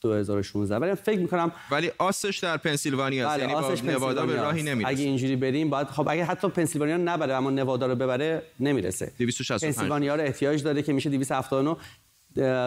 2016 0.00 0.76
ولی 0.76 0.94
فکر 0.94 1.18
می‌کنم 1.18 1.52
ولی 1.70 1.90
آسش 1.98 2.38
در 2.38 2.56
پنسیلوانیا 2.56 3.28
است. 3.28 3.40
بله، 3.40 3.52
یعنی 3.52 3.62
با 3.62 3.92
نوادا 3.92 4.26
به 4.26 4.36
راهی 4.36 4.62
نمی‌رسه. 4.62 4.88
اگه 4.88 5.04
اینجوری 5.04 5.36
بریم 5.36 5.70
بعد 5.70 5.88
خب 5.88 6.08
اگه 6.08 6.24
حتی 6.24 6.48
پنسیلوانیا 6.48 6.96
نبره 6.96 7.34
اما 7.34 7.50
نوادا 7.50 7.86
رو 7.86 7.94
ببره 7.94 8.42
نمی‌رسه. 8.60 9.12
265 9.18 9.74
پنسیلوانیا 9.74 10.14
رو 10.14 10.22
احتیاج 10.22 10.62
داره 10.62 10.82
که 10.82 10.92
میشه 10.92 11.10
279 11.10 11.76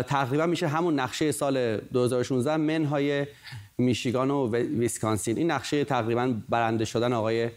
تقریبا 0.03 0.45
میشه 0.45 0.67
همون 0.67 0.99
نقشه 0.99 1.31
سال 1.31 1.77
2016 1.77 2.57
منهای 2.57 3.27
میشیگان 3.77 4.31
و 4.31 4.55
ویسکانسین. 4.55 5.37
این 5.37 5.51
نقشه 5.51 5.83
تقریبا 5.83 6.33
برنده 6.49 6.85
شدن 6.85 7.13
آقای 7.13 7.49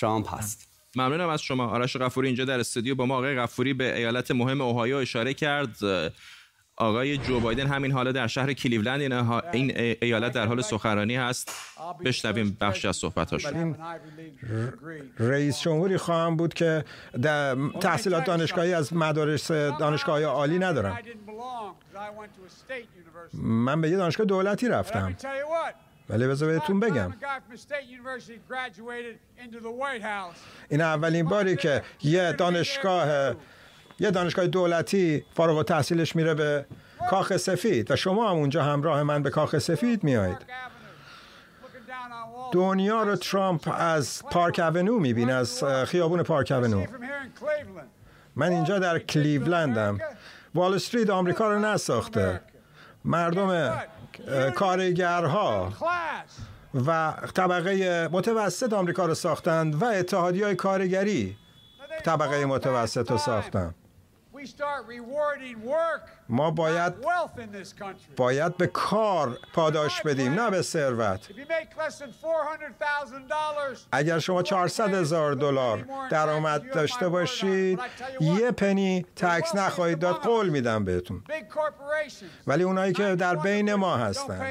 ترامپ 0.00 0.34
هست. 0.34 0.68
ممنونم 0.96 1.28
از 1.28 1.42
شما. 1.42 1.66
آرش 1.66 1.96
غفوری 1.96 2.26
اینجا 2.26 2.44
در 2.44 2.60
استودیو 2.60 2.94
با 2.94 3.06
ما. 3.06 3.16
آقای 3.16 3.36
غفوری 3.36 3.74
به 3.74 3.96
ایالت 3.96 4.30
مهم 4.30 4.60
اوهایو 4.60 4.96
اشاره 4.96 5.34
کرد. 5.34 5.76
آقای 6.78 7.18
جو 7.18 7.40
بایدن 7.40 7.66
همین 7.66 7.92
حالا 7.92 8.12
در 8.12 8.26
شهر 8.26 8.52
کلیولند 8.52 9.00
این, 9.00 9.12
این 9.52 9.96
ایالت 10.02 10.32
در 10.32 10.46
حال 10.46 10.62
سخنرانی 10.62 11.16
هست. 11.16 11.50
بشنویم 12.04 12.56
بخش 12.60 12.84
از 12.84 12.96
صحبتاشون 12.96 13.76
رئیس 15.18 15.60
جمهوری 15.60 15.96
خواهم 15.96 16.36
بود 16.36 16.54
که 16.54 16.84
تحصیلات 17.80 18.24
دانشگاهی 18.24 18.74
از 18.74 18.92
مدارس 18.92 19.50
دانشگاه 19.50 20.24
عالی 20.24 20.58
ندارم. 20.58 20.98
من 23.32 23.80
به 23.80 23.90
یه 23.90 23.96
دانشگاه 23.96 24.26
دولتی 24.26 24.68
رفتم. 24.68 25.16
ولی 26.08 26.26
بذار 26.26 26.52
بهتون 26.52 26.80
بگم. 26.80 27.14
این 30.68 30.80
اولین 30.80 31.24
باری 31.24 31.56
که 31.56 31.82
یه 32.02 32.32
دانشگاه 32.32 33.34
یه 34.00 34.10
دانشگاه 34.10 34.46
دولتی 34.46 35.24
فارغ 35.34 35.62
تحصیلش 35.62 36.16
میره 36.16 36.34
به 36.34 36.66
کاخ 37.10 37.36
سفید 37.36 37.90
و 37.90 37.96
شما 37.96 38.30
هم 38.30 38.36
اونجا 38.36 38.62
همراه 38.62 39.02
من 39.02 39.22
به 39.22 39.30
کاخ 39.30 39.58
سفید 39.58 40.04
میایید. 40.04 40.46
دنیا 42.52 43.02
رو 43.02 43.16
ترامپ 43.16 43.74
از 43.78 44.22
پارک 44.30 44.58
اونو 44.58 44.98
می‌بینه 44.98 45.32
از 45.32 45.64
خیابون 45.64 46.22
پارک 46.22 46.50
اونو 46.52 46.84
من 48.36 48.52
اینجا 48.52 48.78
در 48.78 48.98
کلیولندم. 48.98 49.98
وال 50.54 50.74
استریت 50.74 51.10
آمریکا 51.10 51.52
رو 51.52 51.58
نساخته. 51.58 52.40
مردم 53.04 53.80
کارگرها 54.54 55.72
و 56.86 57.14
طبقه 57.34 58.08
متوسط 58.12 58.72
آمریکا 58.72 59.06
رو 59.06 59.14
ساختند 59.14 59.82
و 59.82 59.84
اتحادی 59.84 60.42
های 60.42 60.54
کارگری 60.54 61.36
طبقه 62.04 62.46
متوسط 62.46 63.10
رو 63.10 63.18
ساختند 63.18 63.74
we 64.38 64.46
start 64.46 64.86
rewarding 64.86 65.60
work. 65.64 66.10
ما 66.28 66.50
باید 66.50 66.94
باید 68.16 68.56
به 68.56 68.66
کار 68.66 69.38
پاداش 69.52 70.02
بدیم 70.02 70.32
نه 70.32 70.50
به 70.50 70.62
ثروت. 70.62 71.28
اگر 73.92 74.18
شما 74.18 74.42
400 74.42 74.94
هزار 74.94 75.34
دلار 75.34 75.86
درآمد 76.10 76.74
داشته 76.74 77.08
باشید 77.08 77.80
یه 78.20 78.50
پنی 78.50 79.06
تکس 79.16 79.54
نخواهید 79.54 79.98
داد 79.98 80.16
قول 80.16 80.48
میدم 80.48 80.84
بهتون. 80.84 81.22
ولی 82.46 82.62
اونایی 82.62 82.92
که 82.92 83.16
در 83.16 83.36
بین 83.36 83.74
ما 83.74 83.96
هستن. 83.96 84.46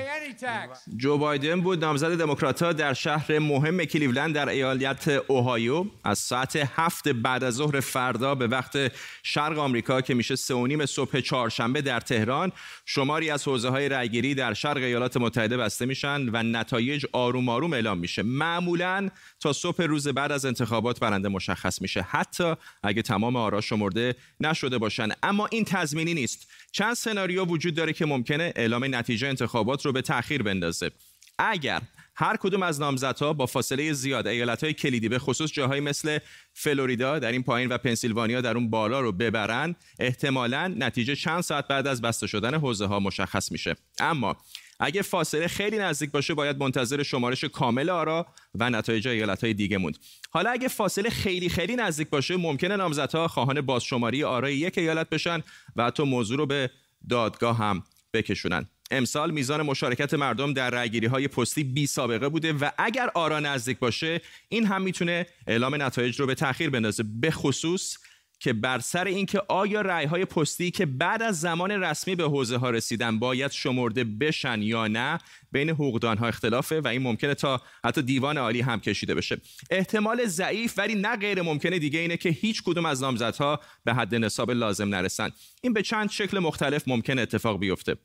جو 0.98 1.18
بایدن 1.18 1.62
بود 1.62 1.86
نامزد 1.86 2.18
دموکرات 2.18 2.64
در 2.64 2.94
شهر 2.94 3.40
مهم 3.40 3.86
کلیولند 3.86 4.36
در 4.36 4.50
ایالت 4.50 5.08
اوهایو. 5.08 5.86
از 6.04 6.20
ساعت 6.20 6.56
هفت 6.56 7.08
بعد 7.08 7.44
از 7.44 7.54
ظهر 7.54 7.80
فردا 7.80 8.36
به 8.36 8.48
وقت 8.48 8.92
شرق 9.24 9.58
آمریکا 9.58 10.02
که 10.02 10.14
میشه 10.14 10.36
سه 10.36 10.54
و 10.54 10.68
نیم 10.68 10.86
صبح 10.86 11.20
چهارشنبه 11.20 11.67
در 11.74 12.00
تهران. 12.00 12.52
شماری 12.86 13.30
از 13.30 13.48
حوزه 13.48 13.70
های 13.70 13.90
رأیگیری 13.90 14.36
در 14.36 14.54
شرق 14.54 14.78
ایالات 14.78 15.18
متحده 15.18 15.58
بسته 15.58 15.86
میشن 15.86 16.30
و 16.30 16.44
نتایج 16.44 17.06
آروم 17.12 17.50
آروم 17.50 17.74
اعلام 17.74 17.98
میشه. 17.98 18.24
معمولا 18.24 19.10
تا 19.40 19.54
صبح 19.54 19.84
روز 19.84 20.08
بعد 20.08 20.32
از 20.32 20.46
انتخابات 20.46 21.00
برنده 21.00 21.30
مشخص 21.30 21.82
میشه. 21.82 22.02
حتی 22.02 22.54
اگه 22.84 23.02
تمام 23.02 23.36
آرا 23.36 23.62
شمرده 23.62 24.16
نشده 24.40 24.78
باشن. 24.78 25.08
اما 25.24 25.48
این 25.52 25.66
تضمینی 25.66 26.14
نیست. 26.14 26.48
چند 26.72 26.94
سناریو 26.94 27.46
وجود 27.46 27.76
داره 27.76 27.94
که 27.94 28.06
ممکنه 28.06 28.54
اعلام 28.56 28.96
نتیجه 28.96 29.28
انتخابات 29.28 29.86
رو 29.86 29.92
به 29.92 30.02
تاخیر 30.02 30.44
بندازه. 30.44 30.92
اگر 31.40 31.82
هر 32.20 32.38
کدوم 32.38 32.64
از 32.64 32.80
نامزدها 32.80 33.34
با 33.34 33.46
فاصله 33.46 33.94
زیاد 33.94 34.28
های 34.28 34.74
کلیدی 34.74 35.10
به 35.10 35.20
خصوص 35.20 35.52
جاهایی 35.52 35.82
مثل 35.82 36.20
فلوریدا 36.54 37.20
در 37.20 37.32
این 37.32 37.44
پایین 37.44 37.70
و 37.70 37.78
پنسیلوانیا 37.78 38.42
در 38.42 38.58
اون 38.58 38.70
بالا 38.70 39.00
رو 39.00 39.12
ببرن 39.12 39.76
احتمالا 40.00 40.68
نتیجه 40.78 41.16
چند 41.16 41.42
ساعت 41.42 41.68
بعد 41.68 41.88
از 41.88 42.02
بسته 42.02 42.28
شدن 42.28 42.54
حوزه 42.56 42.86
ها 42.86 43.00
مشخص 43.00 43.52
میشه. 43.52 43.76
اما 44.00 44.38
اگه 44.80 45.02
فاصله 45.02 45.48
خیلی 45.48 45.78
نزدیک 45.78 46.12
باشه 46.12 46.34
باید 46.34 46.58
منتظر 46.58 47.04
شمارش 47.04 47.44
کامل 47.44 47.90
آرا 47.90 48.28
و 48.56 48.70
نتایج 48.70 49.08
ایالت 49.08 49.44
های 49.44 49.54
دیگه 49.54 49.78
موند. 49.78 49.98
حالا 50.30 50.50
اگه 50.50 50.68
فاصله 50.68 51.10
خیلی 51.10 51.50
خیلی 51.50 51.76
نزدیک 51.76 52.10
باشه 52.10 52.38
ممکنه 52.38 52.76
نامزدها 52.76 53.28
خواهان 53.28 53.62
بازشماری 53.62 54.24
آرای 54.24 54.56
یک 54.56 54.78
ایالت 54.78 55.10
بشن 55.10 55.44
و 55.76 55.86
حتی 55.86 56.04
موضوع 56.04 56.38
رو 56.38 56.46
به 56.46 56.70
دادگاه 57.10 57.58
هم 57.58 57.84
بکشونن. 58.14 58.68
امسال 58.92 59.32
میزان 59.32 59.62
مشارکت 59.62 60.14
مردم 60.14 60.54
در 60.54 60.70
رأیگیری 60.70 61.08
های 61.08 61.28
پستی 61.28 61.64
بی 61.64 61.88
سابقه 61.88 62.30
بوده 62.30 62.54
و 62.54 62.70
اگر 62.78 63.10
آرا 63.14 63.40
نزدیک 63.40 63.80
باشه 63.80 64.22
این 64.50 64.66
هم 64.66 64.82
می‌تونه 64.82 65.26
اعلام 65.48 65.82
نتایج 65.82 66.20
رو 66.20 66.28
به 66.28 66.36
تاخیر 66.36 66.70
بندازه. 66.70 67.04
به 67.04 67.32
خصوص 67.32 67.98
که 68.40 68.54
بر 68.54 68.80
سر 68.80 69.06
اینکه 69.06 69.42
آیا 69.48 69.82
رأی 69.82 70.06
های 70.06 70.26
پستی 70.26 70.72
که 70.72 70.86
بعد 70.86 71.22
از 71.22 71.40
زمان 71.40 71.72
رسمی 71.72 72.16
به 72.16 72.24
حوزه 72.24 72.58
ها 72.58 72.70
رسیدن 72.70 73.20
باید 73.20 73.52
شمرده 73.52 74.04
بشن 74.04 74.62
یا 74.62 74.88
نه 74.88 75.18
بین 75.52 75.70
حقوقدان 75.70 76.18
ها 76.18 76.28
اختلافه 76.28 76.82
و 76.82 76.88
این 76.88 77.02
ممکنه 77.02 77.34
تا 77.34 77.62
حتی 77.86 78.02
دیوان 78.02 78.38
عالی 78.38 78.62
هم 78.62 78.80
کشیده 78.80 79.16
بشه. 79.16 79.38
احتمال 79.72 80.26
ضعیف 80.26 80.74
ولی 80.78 80.96
نه 80.96 81.16
غیر 81.16 81.42
ممکنه 81.42 81.80
دیگه 81.80 82.00
اینه 82.00 82.18
که 82.18 82.30
هیچ 82.30 82.64
کدوم 82.64 82.86
از 82.86 83.02
نامزدها 83.02 83.60
به 83.84 83.94
حد 83.94 84.16
نصاب 84.16 84.52
لازم 84.52 84.90
نرسن. 84.90 85.30
این 85.62 85.74
به 85.74 85.82
چند 85.82 86.10
شکل 86.10 86.40
مختلف 86.40 86.88
ممکن 86.88 87.20
اتفاق 87.20 87.60
بیفته. 87.60 87.98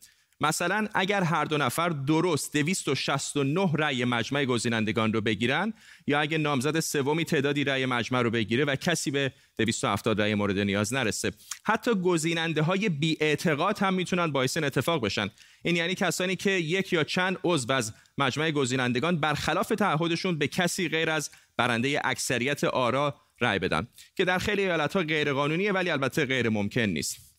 مثلا 0.43 0.89
اگر 0.95 1.23
هر 1.23 1.45
دو 1.45 1.59
نفر 1.59 1.89
درست 1.89 2.57
269 2.57 3.71
رأی 3.75 4.05
مجمع 4.05 4.45
گزینندگان 4.45 5.13
رو 5.13 5.21
بگیرن 5.21 5.73
یا 6.07 6.21
اگر 6.21 6.39
نامزد 6.39 6.81
سومی 6.81 7.25
تعدادی 7.25 7.65
رأی 7.65 7.87
مجمع 7.87 8.23
رو 8.23 8.31
بگیره 8.31 8.65
و 8.65 8.77
کسی 8.77 9.11
به 9.11 9.33
270 9.59 10.21
رأی 10.21 10.35
مورد 10.35 10.59
نیاز 10.59 10.95
نرسه. 10.95 11.31
حتی 11.65 11.95
گزیننده 11.95 12.63
های 12.63 12.89
بی 12.89 13.17
اعتقاد 13.21 13.79
هم 13.79 13.95
می‌تونن 13.95 14.33
باعث 14.33 14.57
این 14.57 14.67
اتفاق 14.67 15.05
بشن. 15.05 15.31
این 15.63 15.77
یعنی 15.77 15.95
کسانی 15.95 16.37
که 16.37 16.51
یک 16.51 16.93
یا 16.93 17.05
چند 17.05 17.39
عضو 17.45 17.73
از 17.73 17.93
مجمع 18.19 18.51
گزینندگان 18.51 19.21
برخلاف 19.21 19.69
تعهدشون 19.69 20.39
به 20.39 20.49
کسی 20.49 20.89
غیر 20.89 21.11
از 21.11 21.31
برنده 21.57 22.01
اکثریت 22.05 22.65
آرا 22.65 23.15
رأی 23.41 23.59
بدن 23.59 23.87
که 24.15 24.25
در 24.25 24.39
خیلی 24.39 24.63
ایالت‌ها 24.63 25.03
غیر 25.03 25.33
قانونیه 25.33 25.73
ولی 25.73 25.91
البته 25.91 26.25
غیر 26.25 26.49
ممکن 26.49 26.81
نیست. 26.81 27.33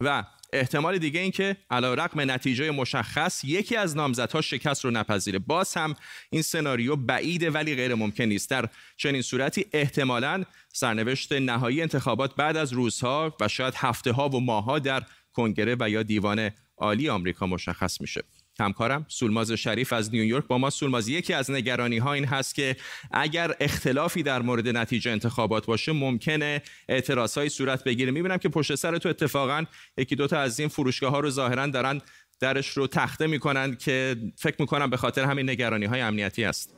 و 0.00 0.24
احتمال 0.54 0.98
دیگه 0.98 1.20
این 1.20 1.30
که 1.30 1.56
رقم 1.70 2.30
نتیجه 2.30 2.70
مشخص 2.70 3.44
یکی 3.44 3.76
از 3.76 3.96
نامزدها 3.96 4.40
شکست 4.40 4.84
رو 4.84 4.90
نپذیره. 4.90 5.38
باز 5.38 5.74
هم 5.74 5.94
این 6.30 6.42
سناریو 6.42 6.96
بعیده 6.96 7.50
ولی 7.50 7.74
غیر 7.74 7.94
ممکن 7.94 8.24
نیست. 8.24 8.50
در 8.50 8.68
چنین 8.96 9.22
صورتی 9.22 9.66
احتمالا 9.72 10.44
سرنوشت 10.72 11.32
نهایی 11.32 11.82
انتخابات 11.82 12.34
بعد 12.34 12.56
از 12.56 12.72
روزها 12.72 13.36
و 13.40 13.48
شاید 13.48 13.74
هفته 13.76 14.12
ها 14.12 14.28
و 14.28 14.40
ماهها 14.40 14.78
در 14.78 15.02
کنگره 15.32 15.76
و 15.80 15.90
یا 15.90 16.02
دیوان 16.02 16.50
عالی 16.76 17.08
آمریکا 17.08 17.46
مشخص 17.46 18.00
میشه. 18.00 18.22
همکارم 18.60 19.06
سولماز 19.08 19.52
شریف 19.52 19.92
از 19.92 20.10
نیویورک 20.10 20.46
با 20.46 20.58
ما. 20.58 20.70
سولماز 20.70 21.08
یکی 21.08 21.32
از 21.32 21.50
نگرانی 21.50 21.98
ها 21.98 22.12
این 22.12 22.24
هست 22.24 22.54
که 22.54 22.76
اگر 23.10 23.54
اختلافی 23.60 24.22
در 24.22 24.42
مورد 24.42 24.68
نتیجه 24.68 25.10
انتخابات 25.10 25.66
باشه 25.66 25.92
ممکنه 25.92 26.62
اعتراض 26.88 27.38
های 27.38 27.48
صورت 27.48 27.84
بگیره. 27.84 28.12
می‌بینم 28.12 28.36
که 28.36 28.48
پشت 28.48 28.74
سر 28.74 28.98
تو 28.98 29.08
اتفاقا 29.08 29.64
یکی 29.98 30.16
دوتا 30.16 30.40
از 30.40 30.60
این 30.60 30.68
فروشگاه 30.68 31.10
ها 31.10 31.20
رو 31.20 31.30
ظاهرا 31.30 31.66
دارن 31.66 32.00
درش 32.40 32.68
رو 32.68 32.86
تخته 32.86 33.26
می‌کنن 33.26 33.76
که 33.76 34.16
فکر 34.36 34.56
می‌کنم 34.58 34.90
به 34.90 34.96
خاطر 34.96 35.24
همین 35.24 35.50
نگرانی 35.50 35.86
های 35.86 36.00
امنیتی 36.00 36.44
است 36.44 36.73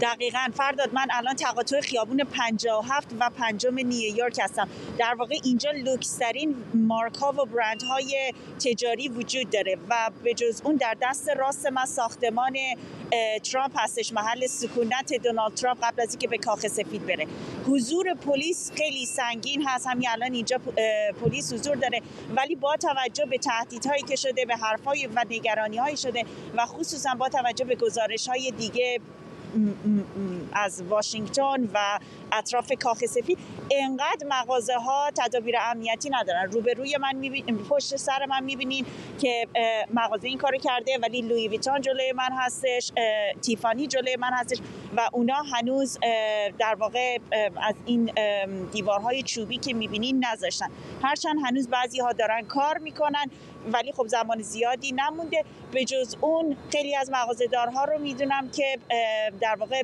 دقیقا. 0.00 0.48
فرداد 0.54 0.94
من 0.94 1.06
الان 1.10 1.34
تقاطع 1.34 1.80
خیابون 1.80 2.24
57 2.24 3.08
و 3.20 3.30
پنجم 3.30 3.74
نیویورک 3.74 4.40
هستم. 4.42 4.68
در 4.98 5.14
واقع 5.14 5.34
اینجا 5.44 5.70
لوکسترین 5.70 6.54
مارک 6.74 7.14
ها 7.14 7.32
و 7.32 7.44
برند 7.44 7.82
های 7.82 8.32
تجاری 8.64 9.08
وجود 9.08 9.50
داره 9.50 9.78
و 9.88 10.10
به 10.24 10.34
جز 10.34 10.60
اون 10.64 10.76
در 10.76 10.96
دست 11.02 11.28
راست 11.28 11.66
من 11.66 11.84
ساختمان 11.84 12.56
ترامپ 13.44 13.72
هستش 13.80 14.12
محل 14.12 14.46
سکونت 14.46 15.14
دونالد 15.22 15.54
ترامپ 15.54 15.78
قبل 15.82 16.02
از 16.02 16.10
اینکه 16.10 16.28
به 16.28 16.38
کاخ 16.38 16.66
سفید 16.66 17.06
بره. 17.06 17.26
حضور 17.66 18.14
پلیس 18.14 18.72
خیلی 18.76 19.06
سنگین 19.06 19.62
هست. 19.66 19.86
همین 19.86 20.08
الان 20.08 20.34
اینجا 20.34 20.60
پلیس 21.24 21.52
حضور 21.52 21.76
داره. 21.76 22.02
ولی 22.36 22.54
با 22.54 22.76
توجه 22.76 23.26
به 23.26 23.38
تهدیدهایی 23.38 24.02
که 24.02 24.16
شده 24.16 24.44
به 24.44 24.56
حرفهای 24.56 25.06
و 25.06 25.24
نگرانی 25.30 25.76
هایی 25.76 25.96
شده 25.96 26.24
و 26.56 26.66
خصوصا 26.66 27.14
با 27.14 27.28
توجه 27.28 27.64
به 27.64 27.74
گزارش 27.74 28.28
های 28.28 28.50
دیگه 28.50 29.00
از 30.52 30.82
واشنگتن 30.82 31.68
و 31.74 31.98
اطراف 32.32 32.72
کاخ 32.72 32.98
سفید 32.98 33.38
انقدر 33.70 34.26
مغازه 34.30 34.74
ها 34.74 35.10
تدابیر 35.16 35.54
امنیتی 35.60 36.10
ندارن. 36.10 36.50
روبروی 36.50 36.96
من 37.00 37.16
میبین 37.16 37.58
پشت 37.58 37.96
سر 37.96 38.26
من 38.26 38.44
می‌بینین 38.44 38.86
که 39.20 39.46
مغازه 39.94 40.28
این 40.28 40.38
کارو 40.38 40.58
کرده 40.58 40.98
ولی 41.02 41.22
لوی 41.22 41.48
ویتان 41.48 41.80
جلوی 41.80 42.12
من 42.12 42.30
هستش 42.32 42.92
تیفانی 43.42 43.86
جلوی 43.86 44.16
من 44.16 44.32
هستش 44.32 44.58
و 44.96 45.08
اونا 45.12 45.42
هنوز 45.52 45.98
در 46.58 46.74
واقع 46.74 47.18
از 47.62 47.74
این 47.86 48.12
دیوارهای 48.72 49.22
چوبی 49.22 49.56
که 49.56 49.74
می‌بینین 49.74 50.24
نذاشتن. 50.24 50.68
هرچند 51.02 51.36
هنوز 51.44 51.68
بعضی 51.68 52.00
ها 52.00 52.12
دارن 52.12 52.42
کار 52.42 52.78
می‌کنن 52.78 53.30
ولی 53.72 53.92
خب 53.92 54.06
زمان 54.06 54.42
زیادی 54.42 54.92
نمونده. 54.92 55.44
به 55.72 55.84
جز 55.84 56.16
اون 56.20 56.56
خیلی 56.72 56.96
از 56.96 57.10
مغازه‌دارها 57.10 57.84
رو 57.84 57.98
می‌دونم 57.98 58.50
که 58.50 58.78
در 59.40 59.56
واقع 59.58 59.82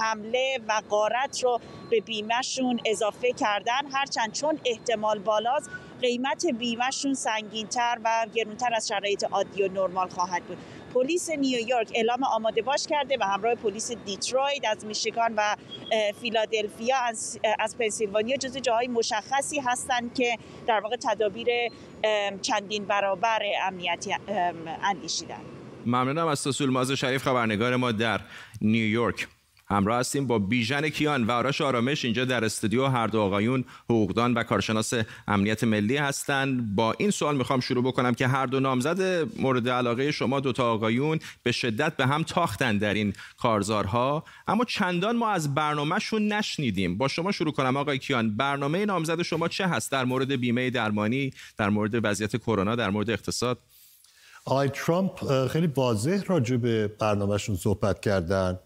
حمله 0.00 0.58
و 0.68 0.82
غارت 0.88 1.44
رو 1.44 1.60
به 1.90 2.00
بیمهشون 2.00 2.80
اضافه 2.86 3.32
کردن. 3.32 3.86
هرچند 3.92 4.32
چون 4.32 4.58
احتمال 4.64 5.18
بالاست 5.18 5.70
قیمت 6.00 6.46
بیمهشون 6.46 7.14
سنگینتر 7.14 7.98
و 8.04 8.26
گرونتر 8.34 8.74
از 8.74 8.88
شرایط 8.88 9.24
عادی 9.24 9.62
و 9.62 9.68
نرمال 9.68 10.08
خواهد 10.08 10.42
بود. 10.42 10.58
پلیس 10.94 11.30
نیویورک 11.30 11.90
اعلام 11.94 12.24
آماده 12.24 12.62
باش 12.62 12.86
کرده 12.86 13.16
و 13.20 13.24
همراه 13.24 13.54
پلیس 13.54 13.92
دیترویت 13.92 14.64
از 14.70 14.86
میشیگان 14.86 15.34
و 15.36 15.56
فیلادلفیا 16.20 16.96
از, 16.96 17.40
از 17.58 17.78
پنسیلوانیا 17.78 18.36
جز 18.36 18.56
جاهای 18.56 18.88
مشخصی 18.88 19.60
هستند 19.60 20.14
که 20.14 20.38
در 20.66 20.80
واقع 20.80 20.96
تدابیر 20.96 21.48
چندین 22.42 22.84
برابر 22.84 23.42
امنیتی 23.66 24.16
اندیشیدن 24.82 25.40
ممنونم 25.86 26.26
از 26.26 26.44
تسول 26.44 26.70
ماز 26.70 26.92
شریف 26.92 27.22
خبرنگار 27.22 27.76
ما 27.76 27.92
در 27.92 28.20
نیویورک 28.60 29.28
همراه 29.72 30.00
هستیم 30.00 30.26
با 30.26 30.38
بیژن 30.38 30.88
کیان 30.88 31.24
و 31.24 31.30
آرش 31.30 31.60
آرامش 31.60 32.04
اینجا 32.04 32.24
در 32.24 32.44
استودیو 32.44 32.86
هر 32.86 33.06
دو 33.06 33.20
آقایون 33.20 33.64
حقوقدان 33.84 34.34
و 34.34 34.42
کارشناس 34.42 34.92
امنیت 35.28 35.64
ملی 35.64 35.96
هستند 35.96 36.74
با 36.74 36.94
این 36.98 37.10
سوال 37.10 37.36
می‌خوام 37.36 37.60
شروع 37.60 37.84
بکنم 37.84 38.14
که 38.14 38.26
هر 38.26 38.46
دو 38.46 38.60
نامزد 38.60 39.28
مورد 39.40 39.68
علاقه 39.68 40.10
شما 40.10 40.40
دو 40.40 40.52
تا 40.52 40.72
آقایون 40.72 41.18
به 41.42 41.52
شدت 41.52 41.96
به 41.96 42.06
هم 42.06 42.22
تاختن 42.22 42.78
در 42.78 42.94
این 42.94 43.12
کارزارها. 43.38 44.24
اما 44.48 44.64
چندان 44.64 45.16
ما 45.16 45.30
از 45.30 45.54
برنامهشون 45.54 46.32
نشنیدیم. 46.32 46.98
با 46.98 47.08
شما 47.08 47.32
شروع 47.32 47.52
کنم 47.52 47.76
آقای 47.76 47.98
کیان. 47.98 48.36
برنامه 48.36 48.84
نامزد 48.84 49.22
شما 49.22 49.48
چه 49.48 49.66
هست؟ 49.66 49.92
در 49.92 50.04
مورد 50.04 50.32
بیمه 50.32 50.70
درمانی 50.70 51.32
در 51.56 51.68
مورد 51.68 52.04
وضعیت 52.04 52.36
کرونا 52.36 52.76
در 52.76 52.90
مورد 52.90 53.10
اقتصاد؟ 53.10 53.58
آقای 54.44 54.68
ترامپ 54.68 55.46
خیلی 55.46 55.66
واضح 55.66 56.22
راجع 56.26 56.56
به 56.56 56.88
برنامهشون 56.88 57.56
صحبت 57.56 58.00
کردن. 58.00 58.58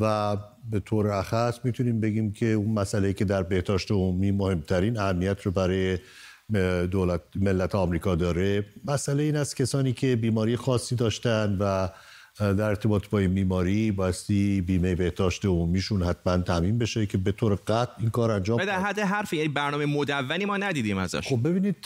و 0.00 0.36
به 0.70 0.80
طور 0.80 1.08
اخص 1.08 1.58
می‌تونیم 1.64 2.00
بگیم 2.00 2.32
که 2.32 2.46
اون 2.46 2.70
مسئله 2.70 3.12
که 3.12 3.24
در 3.24 3.42
بهداشت 3.42 3.90
عمومی 3.90 4.30
مهمترین 4.30 4.98
اهمیت 4.98 5.42
رو 5.42 5.52
برای 5.52 5.98
دولت 6.90 7.20
ملت 7.36 7.74
آمریکا 7.74 8.14
داره 8.14 8.64
مسئله 8.84 9.22
این 9.22 9.36
است 9.36 9.56
کسانی 9.56 9.92
که 9.92 10.16
بیماری 10.16 10.56
خاصی 10.56 10.96
داشتن 10.96 11.56
و 11.60 11.88
در 12.38 12.62
ارتباط 12.62 13.08
با 13.08 13.18
این 13.18 13.34
بیماری 13.34 13.92
باستی 13.92 14.60
بیمه 14.60 14.94
بهداشت 14.94 15.44
عمومیشون 15.44 16.02
حتما 16.02 16.38
تامین 16.38 16.78
بشه 16.78 17.06
که 17.06 17.18
به 17.18 17.32
طور 17.32 17.54
قطع 17.54 17.92
این 17.98 18.10
کار 18.10 18.30
انجام 18.30 18.64
در 18.64 18.80
حد 18.80 18.98
حرف 18.98 19.32
یعنی 19.32 19.48
برنامه 19.48 19.86
مدونی 19.86 20.44
ما 20.44 20.56
ندیدیم 20.56 20.98
ازش. 20.98 21.28
خب 21.28 21.48
ببینید 21.48 21.80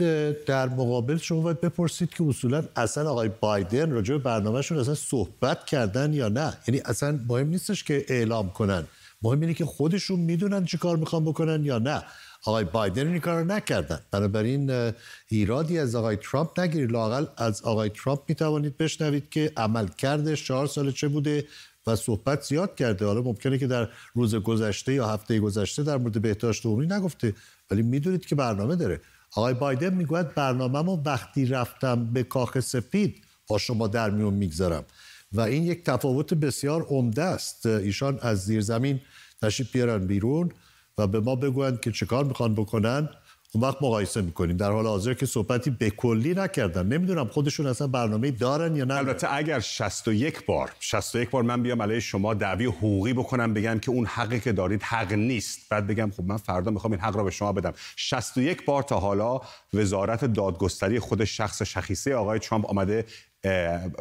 در 0.44 0.68
مقابل 0.68 1.16
شما 1.16 1.40
باید 1.40 1.60
بپرسید 1.60 2.10
که 2.10 2.24
اصولا 2.24 2.64
اصلا 2.76 3.10
آقای 3.10 3.30
بایدن 3.40 3.90
راجع 3.90 4.14
به 4.14 4.22
برنامهشون 4.22 4.78
اصلا 4.78 4.94
صحبت 4.94 5.66
کردن 5.66 6.12
یا 6.12 6.28
نه. 6.28 6.52
یعنی 6.68 6.80
اصلا 6.84 7.20
مهم 7.28 7.48
نیستش 7.48 7.84
که 7.84 8.04
اعلام 8.08 8.50
کنن. 8.50 8.84
مهم 9.22 9.40
اینه 9.40 9.54
که 9.54 9.64
خودشون 9.64 10.20
می‌دونن 10.20 10.64
چی 10.64 10.78
کار 10.78 10.96
می‌خوان 10.96 11.24
بکنن 11.24 11.64
یا 11.64 11.78
نه. 11.78 12.02
آقای 12.44 12.64
بایدن 12.64 13.06
این 13.06 13.20
کار 13.20 13.44
نکردن 13.44 14.00
بنابراین 14.10 14.92
ایرادی 15.28 15.78
از 15.78 15.94
آقای 15.94 16.16
ترامپ 16.16 16.60
نگیرید. 16.60 16.92
لاقل 16.92 17.26
از 17.36 17.62
آقای 17.62 17.88
ترامپ 17.88 18.20
می‌توانید 18.28 18.76
بشنوید 18.76 19.30
که 19.30 19.52
عمل 19.56 19.88
کرده 19.88 20.36
چهار 20.36 20.66
سال 20.66 20.90
چه 20.90 21.08
بوده 21.08 21.44
و 21.86 21.96
صحبت 21.96 22.42
زیاد 22.42 22.74
کرده. 22.74 23.06
حالا 23.06 23.22
ممکنه 23.22 23.58
که 23.58 23.66
در 23.66 23.88
روز 24.14 24.34
گذشته 24.34 24.94
یا 24.94 25.08
هفته 25.08 25.40
گذشته 25.40 25.82
در 25.82 25.96
مورد 25.96 26.22
بهداشت 26.22 26.66
عمومی 26.66 26.86
نگفته 26.86 27.34
ولی 27.70 27.82
می‌دونید 27.82 28.26
که 28.26 28.34
برنامه 28.34 28.76
داره. 28.76 29.00
آقای 29.36 29.54
بایدن 29.54 29.94
می‌گوید 29.94 30.34
برنامه‌مو 30.34 30.96
وقتی 31.04 31.46
رفتم 31.46 32.12
به 32.12 32.22
کاخ 32.22 32.60
سفید 32.60 33.24
با 33.48 33.58
شما 33.58 33.88
در 33.88 34.10
میون 34.10 34.34
می‌گذارم. 34.34 34.84
و 35.32 35.40
این 35.40 35.62
یک 35.62 35.84
تفاوت 35.84 36.34
بسیار 36.34 36.82
عمده 36.82 37.22
است. 37.22 37.66
ایشان 37.66 38.18
از 38.22 38.44
زیرزمین 38.44 39.00
تشریف 39.42 39.72
بیارن 39.72 40.06
بیرون. 40.06 40.50
و 40.98 41.06
به 41.06 41.20
ما 41.20 41.36
بگویند 41.36 41.80
که 41.80 41.92
چه 41.92 42.22
می‌خوان 42.22 42.54
بکنن 42.54 43.08
اون 43.52 43.64
وقت 43.64 43.76
مقایسه 43.82 44.20
می‌کنیم. 44.22 44.56
در 44.56 44.70
حال 44.70 44.86
حاضر 44.86 45.14
که 45.14 45.26
صحبتی 45.26 45.70
به 45.70 45.90
کلی 45.90 46.34
نکردن. 46.34 46.86
نمی‌دونم 46.86 47.26
خودشون 47.26 47.66
اصلا 47.66 47.86
برنامه 47.86 48.30
دارن 48.30 48.76
یا 48.76 48.84
نه. 48.84 48.94
البته 48.94 49.34
اگر 49.34 49.60
61 49.60 50.46
بار 50.46 50.72
61 50.80 51.30
بار 51.30 51.42
من 51.42 51.62
بیام 51.62 51.82
علیه 51.82 52.00
شما 52.00 52.34
دعوی 52.34 52.64
حقوقی 52.64 53.12
بکنم 53.12 53.54
بگم 53.54 53.78
که 53.78 53.90
اون 53.90 54.06
حقی 54.06 54.40
که 54.40 54.52
دارید 54.52 54.82
حق 54.82 55.12
نیست. 55.12 55.68
بعد 55.70 55.86
بگم 55.86 56.10
خب 56.16 56.24
من 56.24 56.36
فردا 56.36 56.70
می‌خوام 56.70 56.92
این 56.92 57.00
حق 57.02 57.16
را 57.16 57.24
به 57.24 57.30
شما 57.30 57.52
بدم. 57.52 57.72
61 57.96 58.64
بار 58.64 58.82
تا 58.82 59.00
حالا 59.00 59.40
وزارت 59.74 60.24
دادگستری 60.24 60.98
خود 60.98 61.24
شخص 61.24 61.62
شخیصه 61.62 62.14
آقای 62.14 62.38
ترامپ 62.38 62.70
آمده 62.70 63.04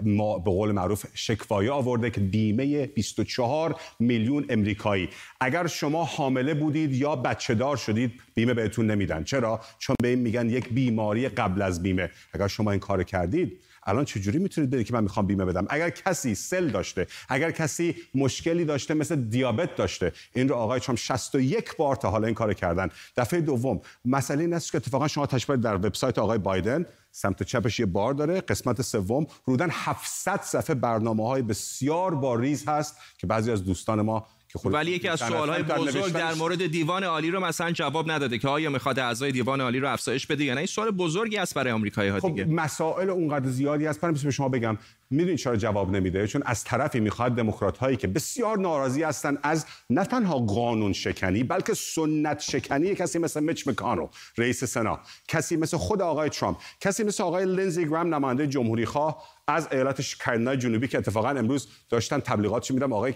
ما 0.03 0.38
به 0.38 0.51
قول 0.51 0.71
معروف 0.71 1.05
شکوایه 1.13 1.71
آورده 1.71 2.10
که 2.10 2.21
بیمه 2.21 2.86
24 2.86 3.75
میلیون 3.99 4.45
امریکایی. 4.49 5.10
اگر 5.39 5.67
شما 5.67 6.03
حامله 6.03 6.53
بودید 6.53 6.93
یا 6.93 7.15
بچه 7.15 7.55
دار 7.55 7.77
شدید 7.77 8.12
بیمه 8.36 8.53
بهتون 8.53 8.91
نمیدن. 8.91 9.23
چرا؟ 9.23 9.60
چون 9.79 9.95
به 10.01 10.08
این 10.08 10.19
میگن 10.19 10.49
یک 10.49 10.69
بیماری 10.69 11.29
قبل 11.29 11.62
از 11.62 11.84
بیمه. 11.84 12.10
اگر 12.34 12.47
شما 12.47 12.71
این 12.71 12.79
کار 12.79 13.03
کردید 13.03 13.60
الان 13.86 14.06
چجوری 14.06 14.39
می‌تونید 14.39 14.69
بگید 14.69 14.88
که 14.88 14.93
من 14.93 15.04
می‌خوام 15.04 15.28
بیمه 15.28 15.45
بدم؟ 15.45 15.65
اگر 15.69 15.89
کسی 15.89 16.36
سل 16.36 16.69
داشته 16.69 17.08
اگر 17.30 17.52
کسی 17.52 17.95
مشکلی 18.15 18.65
داشته 18.65 18.93
مثل 18.93 19.15
دیابت 19.15 19.76
داشته 19.76 20.12
این 20.34 20.50
رو 20.50 20.56
آقای 20.56 20.80
چون 20.80 20.95
61 20.95 21.76
بار 21.76 21.95
تا 21.95 22.10
حالا 22.10 22.28
این 22.28 22.36
کار 22.36 22.54
کردن. 22.54 22.89
دفعه 23.17 23.41
دوم 23.41 23.82
مسئله 24.06 24.41
این 24.41 24.54
است 24.54 24.71
که 24.71 24.78
اتفاقا 24.78 25.08
شما 25.08 25.26
تشبیه 25.26 25.58
در 25.58 25.76
وبسایت 25.76 26.19
آقای 26.19 26.38
بایدن. 26.38 26.86
سمت 27.12 27.43
چپش 27.43 27.80
یه 27.80 27.86
بار 27.86 28.13
داره. 28.13 28.41
قسمت 28.41 28.82
سوم 28.82 29.28
رودن 29.45 29.69
700 29.71 30.41
صفحه 30.41 30.76
برنامه 30.76 31.28
های 31.28 31.41
بسیار 31.41 32.15
باریز 32.15 32.67
هست 32.67 32.95
که 33.17 33.28
بعضی 33.28 33.52
از 33.52 33.63
دوستان 33.63 34.02
ما 34.02 34.28
ولی 34.63 34.91
یکی 34.91 35.08
از 35.08 35.20
سوالهای 35.20 35.63
بزرگ 35.63 36.13
در 36.13 36.34
مورد 36.34 36.68
دیوان 36.68 37.04
عالی 37.04 37.32
رو 37.32 37.39
مثلا 37.39 37.72
جواب 37.72 38.12
نداده 38.12 38.38
که 38.38 38.48
آیا 38.48 38.70
می‌خواد 38.70 39.00
اعضای 39.00 39.32
دیوان 39.32 39.62
عالی 39.62 39.80
رو 39.80 39.89
افزایش 39.89 40.28
بده 40.28 40.44
یا 40.44 40.54
نه؟ 40.54 40.58
این 40.58 40.68
سوال 40.68 40.91
بزرگی 40.91 41.38
است 41.38 41.54
برای 41.54 41.72
آمریکایی 41.72 42.10
ها 42.10 42.20
خب 42.20 42.28
دیگه. 42.28 42.46
مسائل 42.46 43.10
اونقدر 43.10 43.50
زیادی 43.50 43.88
است. 43.88 44.02
برای 44.02 44.15
به 44.24 44.32
شما 44.32 44.50
بگم 44.50 44.78
می‌دونید 45.10 45.38
چرا 45.38 45.56
جواب 45.56 45.96
نمیده؟ 45.96 46.28
چون 46.28 46.44
از 46.46 46.63
طرفی 46.63 47.00
می‌خواد 47.00 47.36
دموکرات 47.36 47.78
هایی 47.78 47.98
که 47.98 48.08
بسیار 48.08 48.58
ناراضی 48.58 49.04
هستن 49.04 49.38
از 49.44 49.65
نه 49.89 50.06
تنها 50.06 50.39
قانون 50.39 50.94
شکنی 50.94 51.44
بلکه 51.44 51.74
سنت 51.74 52.39
شکنی 52.39 52.96
کسی 52.96 53.20
مثل 53.20 53.44
میچ 53.44 53.68
مکانو 53.68 54.08
رئیس 54.38 54.63
سنا 54.63 55.00
کسی 55.28 55.58
مثل 55.58 55.78
خود 55.78 56.02
آقای 56.02 56.30
ترامپ 56.30 56.58
کسی 56.82 57.04
مثل 57.04 57.24
آقای 57.24 57.46
لینزی 57.46 57.86
گرام 57.86 58.15
نماینده 58.15 58.48
جمهوری 58.48 58.86
خواه 58.86 59.24
از 59.47 59.67
ایالت 59.71 60.15
کارولینای 60.23 60.58
جنوبی 60.58 60.88
که 60.88 60.97
اتفاقا 60.97 61.29
امروز 61.29 61.67
داشتن 61.89 62.19
تبلیغاتش 62.19 62.71
میدم 62.71 62.93
آقای 62.93 63.13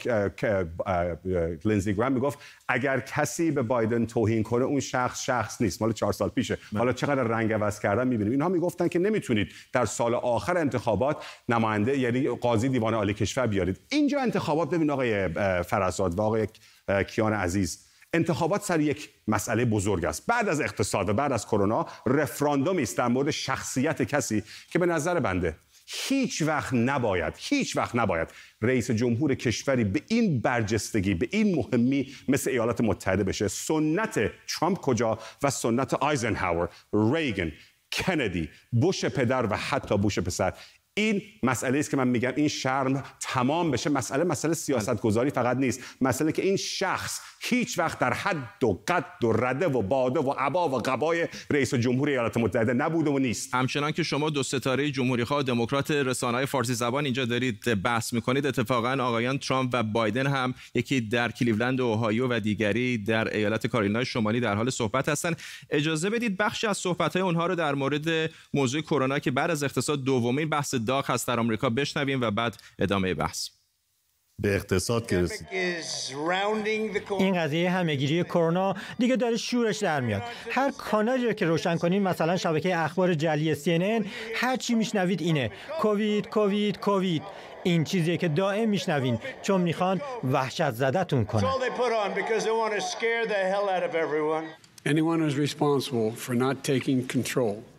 لینزی 1.66 1.94
گرام 1.94 2.12
می‌گفت 2.12 2.40
اگر 2.68 3.00
کسی 3.00 3.52
به 3.52 3.62
بایدن 3.62 4.06
توهین 4.06 4.44
کنه 4.44 4.66
اون 4.66 4.80
شخص 4.80 5.24
شخص 5.24 5.62
نیست. 5.62 5.82
مال 5.82 5.94
چهار 5.94 6.14
سال 6.14 6.30
پیشه. 6.30 6.56
بله. 6.56 6.80
حالا 6.80 6.94
چقدر 6.94 7.24
رنگ 7.24 7.54
عوض 7.54 7.80
کردن 7.80 8.08
می‌بینیم. 8.08 8.32
اینها 8.32 8.50
می‌گفتن 8.50 8.88
که 8.88 9.00
نمی‌تونید 9.00 9.52
در 9.74 9.86
سال 9.86 10.14
آخر 10.14 10.58
انتخابات 10.58 11.26
نماینده 11.50 11.98
یعنی 11.98 12.28
قاضی 12.28 12.70
دیوان 12.70 12.94
عالی 12.94 13.14
کشور 13.14 13.48
بیارید. 13.48 13.80
اینجا 13.90 14.22
انتخابات 14.22 14.70
ببین 14.70 14.90
آقای 14.90 15.28
فرزاد 15.64 16.20
و 16.20 16.22
آقای 16.22 16.48
کیان 17.08 17.34
عزیز. 17.34 17.86
انتخابات 18.14 18.64
سر 18.64 18.80
یک 18.80 19.10
مسئله 19.28 19.66
بزرگ 19.66 20.06
است. 20.06 20.28
بعد 20.28 20.50
از 20.50 20.62
اقتصاد 20.62 21.10
و 21.10 21.14
بعد 21.14 21.32
از 21.32 21.46
کرونا 21.46 21.86
رفراندومی 22.06 22.82
است 22.82 22.98
در 22.98 23.08
مورد 23.08 23.32
شخصیت 23.32 24.02
کسی 24.02 24.44
که 24.72 24.80
به 24.80 24.86
نظر 24.86 25.20
بنده 25.20 25.56
هیچ 25.92 26.42
وقت 26.42 26.74
نباید 26.74 27.34
هیچ 27.38 27.78
وقت 27.78 27.96
نباید 27.96 28.28
رئیس 28.62 28.92
جمهور 28.92 29.36
کشوری 29.36 29.84
به 29.84 30.02
این 30.08 30.42
برجستگی 30.42 31.14
به 31.14 31.28
این 31.32 31.56
مهمی 31.56 32.16
مثل 32.28 32.50
ایالات 32.50 32.82
متحده 32.82 33.24
بشه. 33.24 33.48
سنت 33.48 34.32
ترامپ 34.48 34.78
کجا 34.78 35.20
و 35.44 35.50
سنت 35.50 35.94
آیزنهاور 35.94 36.70
ریگن 37.14 37.52
کندی 37.92 38.50
بوش 38.72 39.06
پدر 39.06 39.46
و 39.46 39.56
حتی 39.56 39.98
بوش 39.98 40.20
پسر. 40.20 40.54
این 41.00 41.22
مسئله 41.44 41.80
است 41.80 41.92
که 41.92 41.98
من 41.98 42.08
میگم 42.08 42.34
این 42.36 42.48
شرم 42.48 43.04
تمام 43.20 43.72
بشه. 43.72 43.90
مسئله 43.90 44.24
مسئله 44.24 44.54
سیاست 44.54 45.02
گذاری 45.02 45.30
فقط 45.30 45.58
نیست. 45.58 45.82
مسئله 46.02 46.32
که 46.32 46.42
این 46.42 46.56
شخص 46.56 47.20
هیچ 47.42 47.80
وقت 47.80 48.00
در 48.00 48.14
حد 48.14 48.64
و 48.64 48.84
قد 48.88 49.24
و 49.24 49.32
رده 49.32 49.68
و 49.68 49.82
باده 49.82 50.20
و 50.20 50.32
عبا 50.32 50.70
و 50.70 50.78
قبای 50.78 51.28
رئیس 51.50 51.74
جمهور 51.74 52.10
ایالات 52.10 52.38
متحده 52.38 52.74
نبوده 52.74 53.12
و 53.12 53.20
نیست. 53.20 53.56
همچنان 53.56 53.92
که 53.92 54.04
شما 54.04 54.30
دو 54.30 54.44
ستاره 54.44 54.92
جمهوری 54.92 55.24
خواه 55.24 55.44
دموکرات 55.44 55.92
رسانه‌های 55.92 56.46
فارسی 56.46 56.74
زبان 56.74 57.06
اینجا 57.06 57.26
دارید 57.26 57.82
بحث 57.84 58.14
می‌کنید 58.14 58.46
اتفاقا 58.46 58.98
آقایان 59.04 59.38
ترامپ 59.38 59.70
و 59.74 59.84
بایدن 59.84 60.28
هم 60.28 60.54
یکی 60.76 61.02
در 61.02 61.32
کلیولند 61.32 61.80
و 61.80 61.86
اوهایو 61.86 62.28
و 62.28 62.40
دیگری 62.40 62.98
در 62.98 63.36
ایالت 63.36 63.68
کارولینای 63.68 64.06
شمالی 64.06 64.40
در 64.40 64.56
حال 64.56 64.70
صحبت 64.70 65.10
هستند. 65.10 65.38
اجازه 65.70 66.10
بدید 66.10 66.38
بخشی 66.38 66.68
از 66.68 66.78
صحبت‌های 66.78 67.24
اونها 67.24 67.48
رو 67.48 67.56
در 67.56 67.76
مورد 67.76 68.32
موضوع 68.54 68.82
کرونا 68.82 69.20
که 69.20 69.32
بعد 69.32 69.52
از 69.52 69.64
اقتصاد 69.64 70.04
دومین 70.04 70.50
بحث 70.50 70.76
داغ 70.90 71.12
هست 71.12 71.28
در 71.28 71.40
آمریکا. 71.40 71.70
بشنویم 71.70 72.22
و 72.22 72.32
بعد 72.32 72.58
ادامه 72.80 73.14
بحث. 73.14 73.50
به 74.42 74.56
اقتصاد 74.56 75.08
که 75.08 75.28
این 77.20 77.38
قضیه 77.38 77.70
همهگیری 77.72 78.24
کرونا 78.24 78.76
دیگه 79.00 79.16
داره 79.16 79.38
شورش 79.38 79.78
در 79.78 80.02
میاد. 80.02 80.22
هر 80.52 80.72
کانالی 80.72 81.34
که 81.34 81.46
روشن 81.46 81.78
کنین 81.78 82.02
مثلا 82.04 82.38
شبکه 82.38 82.78
اخبار 82.78 83.14
جلی 83.14 83.56
CNN 83.56 84.06
هر 84.36 84.56
چی 84.56 84.76
میشنوید 84.76 85.22
اینه. 85.22 85.52
کووید 85.82 86.30
کووید 86.30 86.80
کووید. 86.80 87.24
این 87.64 87.84
چیزیه 87.84 88.18
که 88.18 88.28
دائم 88.28 88.70
میشنوین. 88.70 89.20
چون 89.42 89.62
می‌خوان 89.62 90.02
وحشت 90.24 90.72
زدتون 90.72 91.26
کنن. 91.26 91.44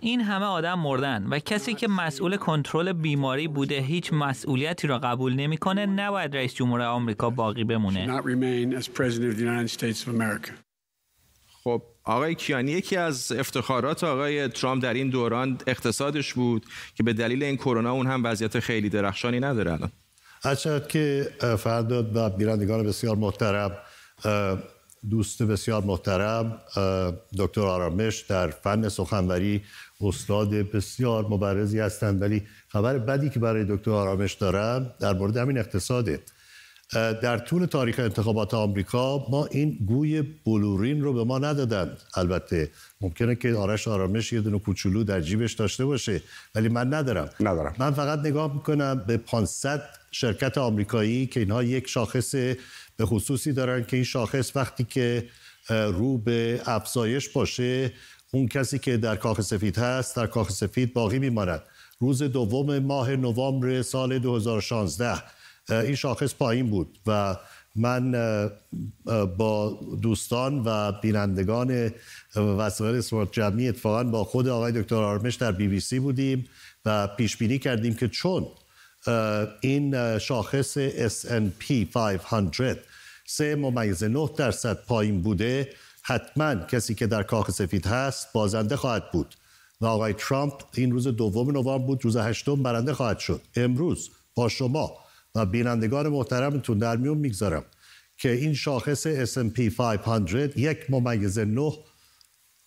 این 0.00 0.20
همه 0.20 0.44
آدم 0.44 0.78
مردن 0.78 1.26
و 1.26 1.38
کسی 1.38 1.74
که 1.74 1.88
مسئول 1.88 2.36
کنترل 2.36 2.92
بیماری 2.92 3.48
بوده 3.48 3.80
هیچ 3.80 4.12
مسئولیتی 4.12 4.86
را 4.86 4.98
قبول 4.98 5.34
نمی‌کنه 5.34 5.86
نباید 5.86 6.36
رئیس 6.36 6.54
جمهور 6.54 6.80
آمریکا 6.80 7.30
باقی 7.30 7.64
بمونه. 7.64 8.20
خب 11.64 11.82
آقای 12.04 12.34
کیانی 12.34 12.70
یکی 12.70 12.96
از 12.96 13.32
افتخارات 13.32 14.04
آقای 14.04 14.48
ترامپ 14.48 14.82
در 14.82 14.94
این 14.94 15.10
دوران 15.10 15.58
اقتصادش 15.66 16.34
بود 16.34 16.66
که 16.94 17.02
به 17.02 17.12
دلیل 17.12 17.42
این 17.42 17.56
کرونا 17.56 17.92
اون 17.92 18.06
هم 18.06 18.24
وضعیت 18.24 18.60
خیلی 18.60 18.88
درخشانی 18.88 19.40
نداره 19.40 19.72
الان. 19.72 19.90
هرچند 20.42 20.88
که 20.88 21.28
فرداد 21.58 22.16
و 22.16 22.30
بیرندگان 22.30 22.86
بسیار 22.86 23.16
محترم 23.16 23.72
دوست 25.10 25.42
بسیار 25.42 25.84
محترم 25.84 26.58
دکتر 27.38 27.60
آرامش 27.60 28.20
در 28.20 28.50
فن 28.50 28.88
سخنوری 28.88 29.62
استاد 30.00 30.54
بسیار 30.54 31.26
مبرزی 31.28 31.78
هستند 31.78 32.22
ولی 32.22 32.42
خبر 32.68 32.98
بدی 32.98 33.30
که 33.30 33.40
برای 33.40 33.64
دکتر 33.68 33.90
آرامش 33.90 34.34
دارم 34.34 34.90
در 35.00 35.12
مورد 35.12 35.36
همین 35.36 35.58
اقتصاده 35.58 36.20
در 36.92 37.38
طول 37.38 37.66
تاریخ 37.66 37.98
انتخابات 37.98 38.54
آمریکا 38.54 39.26
ما 39.30 39.46
این 39.46 39.78
گوی 39.86 40.22
بلورین 40.22 41.02
رو 41.02 41.12
به 41.12 41.24
ما 41.24 41.38
ندادند. 41.38 41.98
البته 42.14 42.70
ممکنه 43.00 43.34
که 43.34 43.54
آرش 43.54 43.88
آرامش 43.88 44.32
یه 44.32 44.40
دونه 44.40 44.58
کوچولو 44.58 45.04
در 45.04 45.20
جیبش 45.20 45.52
داشته 45.52 45.84
باشه 45.84 46.22
ولی 46.54 46.68
من 46.68 46.94
ندارم. 46.94 47.30
ندارم. 47.40 47.74
من 47.78 47.90
فقط 47.90 48.18
نگاه 48.18 48.54
می‌کنم 48.54 49.04
به 49.06 49.16
500 49.16 49.82
شرکت 50.10 50.58
آمریکایی 50.58 51.26
که 51.26 51.40
اینها 51.40 51.62
یک 51.62 51.88
شاخص 51.88 52.34
خصوصی 53.04 53.52
دارن 53.52 53.84
که 53.84 53.96
این 53.96 54.04
شاخص 54.04 54.56
وقتی 54.56 54.84
که 54.84 55.28
رو 55.68 56.18
به 56.18 56.62
افزایش 56.66 57.28
باشه 57.28 57.92
اون 58.32 58.48
کسی 58.48 58.78
که 58.78 58.96
در 58.96 59.16
کاخ 59.16 59.40
سفید 59.40 59.78
هست 59.78 60.16
در 60.16 60.26
کاخ 60.26 60.50
سفید 60.50 60.92
باقی 60.92 61.18
میماند. 61.18 61.62
روز 62.00 62.22
دوم 62.22 62.78
ماه 62.78 63.16
نوامبر 63.16 63.82
سال 63.82 64.18
2016 64.18 65.22
این 65.70 65.94
شاخص 65.94 66.34
پایین 66.34 66.70
بود 66.70 66.98
و 67.06 67.36
من 67.76 68.12
با 69.36 69.80
دوستان 70.02 70.62
و 70.64 70.92
بینندگان 70.92 71.90
وسایل 72.36 72.98
اسمارت 72.98 73.32
جمعی 73.32 73.68
اتفاقا 73.68 74.04
با 74.04 74.24
خود 74.24 74.48
آقای 74.48 74.72
دکتر 74.72 74.96
آرمش 74.96 75.34
در 75.34 75.52
بی 75.52 75.68
بی 75.68 75.80
سی 75.80 75.98
بودیم 75.98 76.48
و 76.84 77.06
پیش 77.06 77.36
بینی 77.36 77.58
کردیم 77.58 77.94
که 77.94 78.08
چون 78.08 78.46
این 79.60 80.18
شاخص 80.18 80.78
S&P 80.88 81.72
500 81.92 82.78
سه 83.32 83.54
ممیز 83.54 84.04
نه 84.04 84.30
درصد 84.36 84.84
پایین 84.86 85.22
بوده. 85.22 85.68
حتما 86.02 86.54
کسی 86.54 86.94
که 86.94 87.06
در 87.06 87.22
کاخ 87.22 87.50
سفید 87.50 87.86
هست 87.86 88.32
بازنده 88.32 88.76
خواهد 88.76 89.10
بود 89.10 89.34
و 89.80 89.86
آقای 89.86 90.12
ترامپ 90.12 90.62
این 90.74 90.92
روز 90.92 91.08
دوم 91.08 91.50
نوامبر 91.50 91.86
بود 91.86 92.04
روز 92.04 92.16
هشتم 92.16 92.62
برنده 92.62 92.94
خواهد 92.94 93.18
شد. 93.18 93.40
امروز 93.56 94.10
با 94.34 94.48
شما 94.48 94.98
و 95.34 95.46
بینندگان 95.46 96.08
محترمتون 96.08 96.78
در 96.78 96.96
میون 96.96 97.18
می‌گذارم 97.18 97.64
که 98.16 98.30
این 98.30 98.54
شاخص 98.54 99.06
S&P 99.36 99.60
500 99.78 100.58
یک 100.58 100.90
ممیز 100.90 101.38
نه 101.38 101.72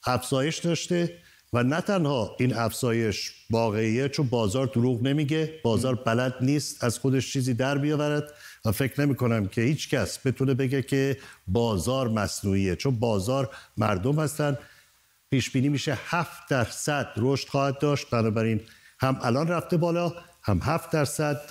افزایش 0.06 0.58
داشته 0.60 1.17
و 1.54 1.63
نه 1.63 1.82
تنها 1.82 2.36
این 2.39 2.54
افزایش 2.54 3.32
واقعیه 3.49 4.10
چون 4.10 4.28
بازار 4.28 4.67
دروغ 4.67 5.02
نمیگه. 5.02 5.60
بازار 5.63 5.95
بلد 5.95 6.36
نیست 6.41 6.84
از 6.84 6.99
خودش 6.99 7.34
چیزی 7.34 7.54
در 7.54 7.78
بیاورد. 7.78 8.34
و 8.65 8.71
فکر 8.71 9.02
نمی 9.02 9.15
کنم 9.15 9.47
که 9.47 9.62
هیچ 9.62 9.89
کس 9.89 10.28
بتونه 10.28 10.54
بگه 10.54 10.82
که 10.82 11.17
بازار 11.47 12.08
مصنوعیه 12.08 12.76
چون 12.76 12.99
بازار 12.99 13.49
مردم 13.78 14.19
هستن. 14.19 14.58
پیش 15.30 15.52
بینی 15.52 15.69
میشه 15.69 15.97
7 16.06 16.49
درصد 16.49 17.08
رشد 17.17 17.49
خواهد 17.49 17.80
داشت. 17.80 18.10
بنابراین 18.10 18.62
هم 18.99 19.19
الان 19.21 19.47
رفته 19.47 19.78
بالا 19.78 20.13
هم 20.43 20.60
7 20.63 20.91
درصد 20.91 21.41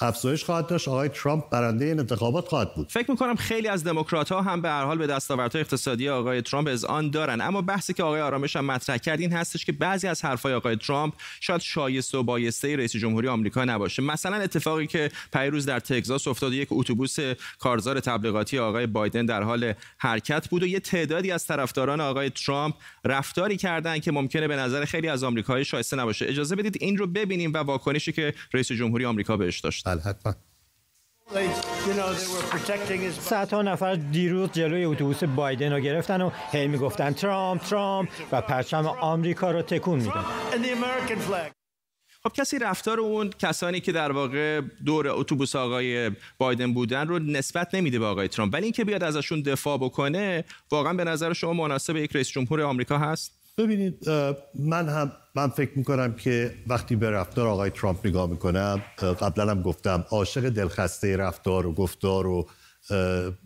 افزایش 0.00 0.44
خواهد 0.44 0.66
داشت. 0.66 0.88
آقای 0.88 1.08
ترامپ 1.08 1.50
برنده 1.50 1.84
این 1.84 1.98
انتخابات 1.98 2.48
خواهد 2.48 2.74
بود. 2.74 2.88
فکر 2.90 3.10
می‌کنم 3.10 3.36
خیلی 3.36 3.68
از 3.68 3.84
دموکرات 3.84 4.32
ها 4.32 4.42
هم 4.42 4.62
به 4.62 4.68
هر 4.68 4.84
حال 4.84 4.98
به 4.98 5.06
دستاوردهای 5.06 5.60
اقتصادی 5.60 6.08
آقای 6.08 6.42
ترامپ 6.42 6.68
از 6.68 6.84
آن 6.84 7.10
دارن. 7.10 7.40
اما 7.40 7.62
بحثی 7.62 7.92
که 7.92 8.02
آقای 8.02 8.20
آرامش 8.20 8.56
هم 8.56 8.64
مطرح 8.64 8.96
کرد 8.96 9.20
این 9.20 9.32
هستش 9.32 9.64
که 9.64 9.72
بعضی 9.72 10.06
از 10.06 10.24
حرفای 10.24 10.54
آقای 10.54 10.76
ترامپ 10.76 11.14
شاید 11.40 11.60
شایسته 11.60 12.18
و 12.18 12.22
بایسته 12.22 12.76
رئیس 12.76 12.96
جمهوری 12.96 13.28
آمریکا 13.28 13.64
نباشه. 13.64 14.02
مثلا 14.02 14.36
اتفاقی 14.36 14.86
که 14.86 15.10
پیروز 15.32 15.66
در 15.66 15.80
تگزاس 15.80 16.28
افتاد 16.28 16.52
یک 16.52 16.68
اتوبوس 16.70 17.16
کارزار 17.58 18.00
تبلیغاتی 18.00 18.58
آقای 18.58 18.86
بایدن 18.86 19.26
در 19.26 19.42
حال 19.42 19.74
حرکت 19.98 20.48
بود 20.48 20.62
و 20.62 20.66
یه 20.66 20.80
تعدادی 20.80 21.30
از 21.30 21.46
طرفداران 21.46 22.00
آقای 22.00 22.30
ترامپ 22.30 22.74
رفتاری 23.04 23.56
کردن 23.56 23.98
که 23.98 24.12
ممکنه 24.12 24.48
به 24.48 24.56
نظر 24.56 24.84
خیلی 24.84 25.08
از 25.08 25.24
آمریکایی 25.24 25.64
شایسته 25.64 25.96
نباشه. 25.96 26.26
اجازه 26.28 26.56
بدید 26.56 26.76
این 26.80 26.96
رو 26.96 27.06
ببینیم 27.06 27.52
و 27.52 27.58
واکنشی 27.58 28.12
که 28.12 28.34
رئیس 28.54 28.72
جمهوری 28.72 29.04
آمریکا 29.04 29.36
بهش 29.36 29.60
داشت 29.60 29.91
بله 29.92 30.02
حتما. 30.02 30.34
صدها 33.20 33.62
نفر 33.62 33.94
دیروز 33.94 34.50
جلوی 34.52 34.84
اتوبوس 34.84 35.24
بایدن 35.24 35.72
رو 35.72 35.80
گرفتن 35.80 36.22
و 36.22 36.30
هی 36.52 36.68
می‌گفتن 36.68 37.12
ترامپ 37.12 37.62
ترامپ 37.62 38.08
و 38.32 38.40
پرچم 38.40 38.86
آمریکا 38.86 39.50
رو 39.50 39.62
تکون 39.62 39.98
میدن 39.98 40.24
خب 42.22 42.32
کسی 42.32 42.58
رفتار 42.58 43.00
اون 43.00 43.30
کسانی 43.38 43.80
که 43.80 43.92
در 43.92 44.12
واقع 44.12 44.60
دور 44.84 45.08
اتوبوس 45.08 45.56
آقای 45.56 46.10
بایدن 46.38 46.74
بودن 46.74 47.08
رو 47.08 47.18
نسبت 47.18 47.74
نمیده 47.74 47.98
به 47.98 48.06
آقای 48.06 48.28
ترامپ. 48.28 48.54
ولی 48.54 48.64
اینکه 48.64 48.84
بیاد 48.84 49.02
ازشون 49.02 49.42
دفاع 49.42 49.78
بکنه 49.78 50.44
واقعا 50.70 50.92
به 50.92 51.04
نظر 51.04 51.32
شما 51.32 51.52
مناسب 51.52 51.96
یک 51.96 52.16
رئیس 52.16 52.28
جمهور 52.28 52.62
آمریکا 52.62 52.98
هست؟ 52.98 53.41
ببینید 53.58 54.08
من 54.54 54.88
هم 54.88 55.12
من 55.34 55.48
فکر 55.48 55.70
می‌کنم 55.78 56.14
که 56.14 56.54
وقتی 56.66 56.96
به 56.96 57.10
رفتار 57.10 57.48
آقای 57.48 57.70
ترامپ 57.70 58.06
نگاه 58.06 58.30
می‌کنم 58.30 58.82
قبلا 59.20 59.50
هم 59.50 59.62
گفتم 59.62 60.04
عاشق 60.10 60.48
دلخسته 60.48 61.16
رفتار 61.16 61.66
و 61.66 61.72
گفتار 61.72 62.26
و 62.26 62.48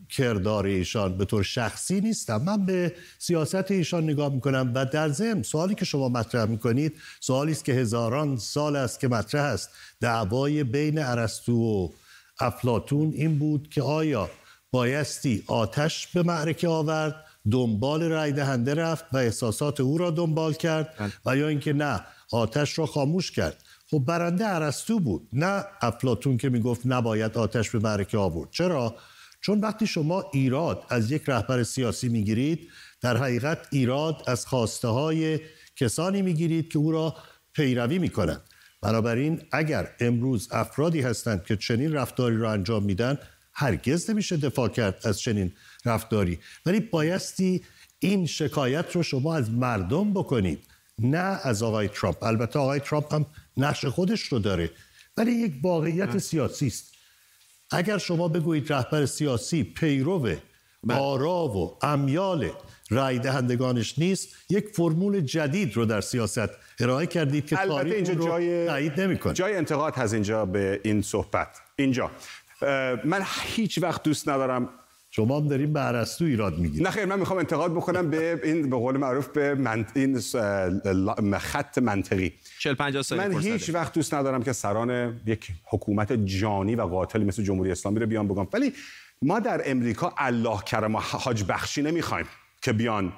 کردار 0.09 0.67
ایشان 0.67 1.19
به 1.19 1.25
طور 1.25 1.43
شخصی 1.43 2.01
نیستم. 2.01 2.43
من 2.43 2.67
به 2.67 2.93
سیاست 3.19 3.71
ایشان 3.71 4.05
نگاه 4.05 4.35
می‌کنم 4.35 4.73
و 4.75 4.85
در 4.85 5.09
ضمن 5.09 5.43
سوالی 5.43 5.75
که 5.75 5.85
شما 5.85 6.09
مطرح 6.09 6.45
می‌کنید 6.45 6.93
سوالی 7.21 7.53
است 7.53 7.65
که 7.65 7.73
هزاران 7.73 8.37
سال 8.37 8.77
است 8.77 9.01
که 9.01 9.09
مطرح 9.09 9.43
است. 9.43 9.71
دعوای 10.01 10.65
بین 10.65 10.99
ارسطو 10.99 11.53
و 11.53 11.89
افلاتون 12.41 13.13
این 13.13 13.39
بود 13.39 13.69
که 13.69 13.83
آیا 13.83 14.31
بایستی 14.71 15.43
آتش 15.47 16.07
به 16.07 16.23
معرکه 16.23 16.69
آورد؟ 16.69 17.26
دنبال 17.51 18.03
رای 18.03 18.33
دهنده 18.33 18.75
رفت 18.75 19.05
و 19.13 19.17
احساسات 19.17 19.81
او 19.81 19.99
را 19.99 20.11
دنبال 20.11 20.53
کرد 20.53 21.13
و 21.27 21.37
یا 21.37 21.49
اینکه 21.49 21.73
نه 21.73 22.01
آتش 22.33 22.79
را 22.79 22.87
خاموش 22.87 23.31
کرد. 23.31 23.63
خب 23.91 23.99
برنده 23.99 24.49
ارسطو 24.49 25.01
بود. 25.01 25.29
نه 25.33 25.65
افلاتون 25.81 26.37
که 26.37 26.49
می‌گفت 26.49 26.81
نباید 26.85 27.39
آتش 27.39 27.71
به 27.71 27.79
معرکه 27.79 28.19
آورد. 28.19 28.51
چرا؟ 28.51 28.97
چون 29.41 29.61
وقتی 29.61 29.87
شما 29.87 30.25
ایراد 30.33 30.85
از 30.89 31.11
یک 31.11 31.23
رهبر 31.27 31.63
سیاسی 31.63 32.09
می‌گیرید 32.09 32.69
در 33.01 33.17
حقیقت 33.17 33.67
ایراد 33.71 34.23
از 34.27 34.47
خواسته 34.47 34.89
های 34.89 35.41
کسانی 35.77 36.23
می‌گیرید 36.23 36.69
که 36.69 36.79
او 36.79 36.93
را 36.93 37.15
پیروی 37.53 37.99
می‌کنند 37.99 38.41
بنابراین 38.83 39.43
اگر 39.53 39.91
امروز 40.01 40.49
افرادی 40.53 41.01
هستند 41.01 41.45
که 41.45 41.57
چنین 41.57 41.93
رفتاری 41.93 42.37
را 42.37 42.53
انجام 42.53 42.83
میدن 42.83 43.19
هرگز 43.53 44.11
نمیشه 44.11 44.37
دفاع 44.37 44.69
کرد 44.69 45.01
از 45.05 45.21
چنین 45.21 45.53
رفتاری. 45.87 46.39
ولی 46.67 46.81
بایستی 46.81 47.65
این 47.99 48.27
شکایت 48.27 48.97
رو 48.97 49.03
شما 49.03 49.37
از 49.37 49.51
مردم 49.51 50.13
بکنید 50.13 50.67
نه 50.99 51.41
از 51.43 51.63
آقای 51.63 51.89
ترامپ. 51.89 52.23
البته 52.23 52.59
آقای 52.59 52.81
ترامپ 52.81 53.15
هم 53.15 53.27
نقش 53.57 53.85
خودش 53.85 54.21
رو 54.21 54.39
داره. 54.39 54.71
ولی 55.17 55.33
یک 55.33 55.53
واقعیت 55.63 56.19
سیاسی 56.19 56.67
است. 56.67 56.95
اگر 57.71 57.99
شما 57.99 58.29
بگویید 58.29 58.73
رهبر 58.73 59.07
سیاسی 59.07 59.65
پیرو 59.65 60.19
بله. 60.19 60.99
آرا 60.99 61.49
و 61.49 61.79
امیال 61.83 62.51
رای 62.91 63.19
دهندگانش 63.19 63.99
نیست 63.99 64.29
یک 64.51 64.69
فرمول 64.69 65.21
جدید 65.21 65.77
رو 65.77 65.85
در 65.85 66.01
سیاست 66.01 66.49
ارائه 66.81 67.07
کردید 67.07 67.47
که 67.47 67.57
تاریخ 67.57 67.95
اینجا 67.95 68.13
رو 68.13 68.25
جای 68.25 68.67
تایید 68.67 69.01
نمی‌کنه. 69.01 69.35
جای 69.35 69.57
انتقاد 69.57 69.95
هست 69.95 70.15
اینجا 70.15 70.45
به 70.45 70.81
این 70.85 71.03
صحبت. 71.03 71.49
اینجا. 71.77 72.11
من 73.05 73.23
هیچ 73.43 73.79
وقت 73.83 74.03
دوست 74.03 74.29
ندارم 74.29 74.69
شما 75.17 75.41
هم 75.41 75.49
داریم 75.49 75.73
به 75.73 75.81
عرستو 75.81 76.25
ایراد 76.25 76.59
میگید 76.59 76.83
نه 76.83 76.91
خیر 76.91 77.05
من 77.05 77.19
می‌خوام 77.19 77.39
انتقاد 77.39 77.75
بکنم 77.75 78.11
به 78.11 78.41
این 78.45 78.71
به 78.71 78.77
قول 78.77 78.97
معروف 78.97 79.29
به 79.29 79.55
من... 79.55 79.87
این 79.95 80.21
خط 81.39 81.79
منطقی. 81.79 82.33
40 82.59 82.75
50 82.75 83.05
من 83.19 83.41
هیچ 83.41 83.71
وقت 83.75 83.93
دوست 83.93 84.15
ندارم 84.15 84.43
که 84.43 84.53
سران 84.53 85.21
یک 85.27 85.49
حکومت 85.65 86.13
جانی 86.13 86.75
و 86.75 86.83
قاتلی 86.83 87.25
مثل 87.25 87.43
جمهوری 87.43 87.71
اسلامی 87.71 88.01
رو 88.01 88.07
بیان 88.07 88.29
بگم. 88.29 88.47
ولی 88.53 88.73
ما 89.23 89.41
در 89.41 89.71
امریکا 89.71 90.15
الله 90.19 90.63
کرم 90.63 90.95
و 90.95 90.99
حاج 90.99 91.45
بخشی 91.49 91.83
نمی‌خوایم 91.83 92.27
که 92.63 92.73
بیان 92.73 93.13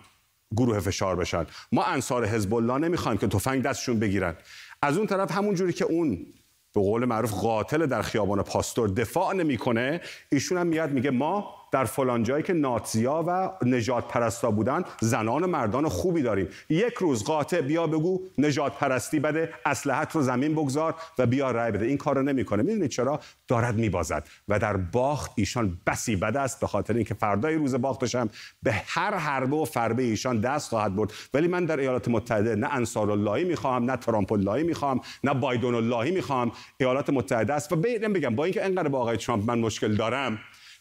گروه 0.57 0.81
فشار 0.81 1.17
بشن. 1.17 1.47
ما 1.73 1.85
انصار 1.85 2.27
حزب 2.27 2.55
الله 2.55 2.79
نمی‌خوایم 2.79 3.19
که 3.19 3.27
تفنگ 3.27 3.63
دستشون 3.63 3.99
بگیرن. 3.99 4.35
از 4.83 4.97
اون 4.97 5.07
طرف 5.07 5.33
همون 5.33 5.55
جوری 5.55 5.73
که 5.73 5.85
اون 5.85 6.27
به 6.75 6.81
قول 6.81 7.05
معروف 7.05 7.33
قاتل 7.33 7.87
در 7.87 8.03
خیابان 8.03 8.43
پاستور 8.43 8.89
دفاع 8.89 9.35
نمی‌کنه 9.35 10.01
ایشون 10.33 10.59
هم 10.59 10.67
میاد 10.67 10.91
میگه 10.91 11.11
ما 11.11 11.58
در 11.73 11.85
فلان 11.85 12.23
جایی 12.23 12.43
که 12.43 12.53
ناتزیا 12.53 13.25
و 13.27 13.51
نجات 13.63 14.09
پرستا 14.09 14.51
بودن 14.51 14.85
زنان 15.01 15.43
و 15.43 15.47
مردان 15.47 15.89
خوبی 15.89 16.23
داریم. 16.23 16.49
یک 16.69 16.95
روز 16.95 17.25
قاطع 17.25 17.61
بیا 17.61 17.87
بگو 17.87 18.21
نجات 18.39 18.79
پرستی 18.79 19.21
بده 19.21 19.51
اسلحت 19.67 20.17
رو 20.17 20.23
زمین 20.23 20.55
بگذار 20.55 20.95
و 21.19 21.27
بیا 21.27 21.51
رای 21.51 21.73
بده. 21.73 21.87
این 21.87 21.97
کار 21.97 22.17
رو 22.17 22.23
نمی‌کنه. 22.23 22.63
می‌دونید 22.63 22.91
چرا؟ 22.91 23.21
دارد 23.49 23.75
میبازد 23.75 24.29
و 24.49 24.59
در 24.59 24.77
باخت 24.77 25.33
ایشان 25.37 25.79
بسی 25.87 26.17
بد 26.17 26.37
است 26.37 26.61
به 26.61 26.67
خاطر 26.67 26.95
اینکه 26.95 27.15
فردای 27.15 27.55
روز 27.55 27.75
باختش 27.75 28.15
هم 28.15 28.31
به 28.63 28.73
هر 28.87 29.15
حربه 29.15 29.57
و 29.57 29.65
فربه 29.65 30.03
ایشان 30.03 30.41
دست 30.41 30.69
خواهد 30.69 30.97
برد. 30.97 31.13
ولی 31.35 31.49
من 31.49 31.65
در 31.65 31.77
ایالات 31.77 32.09
متحده 32.09 32.55
نه 32.55 32.75
انصار 32.75 33.11
اللهی 33.11 33.45
می‌خوام 33.45 33.91
نه 33.91 33.97
ترامپ 33.97 34.33
اللهی 34.33 34.63
می‌خوام 34.63 35.01
نه 35.25 35.35
بایدن 35.35 35.75
اللهی 35.75 36.11
می‌خوام 36.11 36.53
ایالات 36.79 37.11
متحده 37.11 37.55
است. 37.55 37.73
و 37.73 37.77
بگم 37.77 38.35
با 38.37 38.45
اینکه 38.45 38.65
انقدر 38.65 38.89
با 38.89 39.01
آقای 39.01 39.17
ترامپ 39.17 39.51
من 39.51 39.59
مشکل 39.59 39.95
دارم 39.95 40.39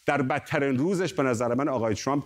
در 0.08 0.22
بدترین 0.22 0.78
روزش 0.78 1.14
به 1.14 1.22
نظر 1.22 1.54
من 1.54 1.68
آقای 1.68 1.94
ترامپ 1.94 2.24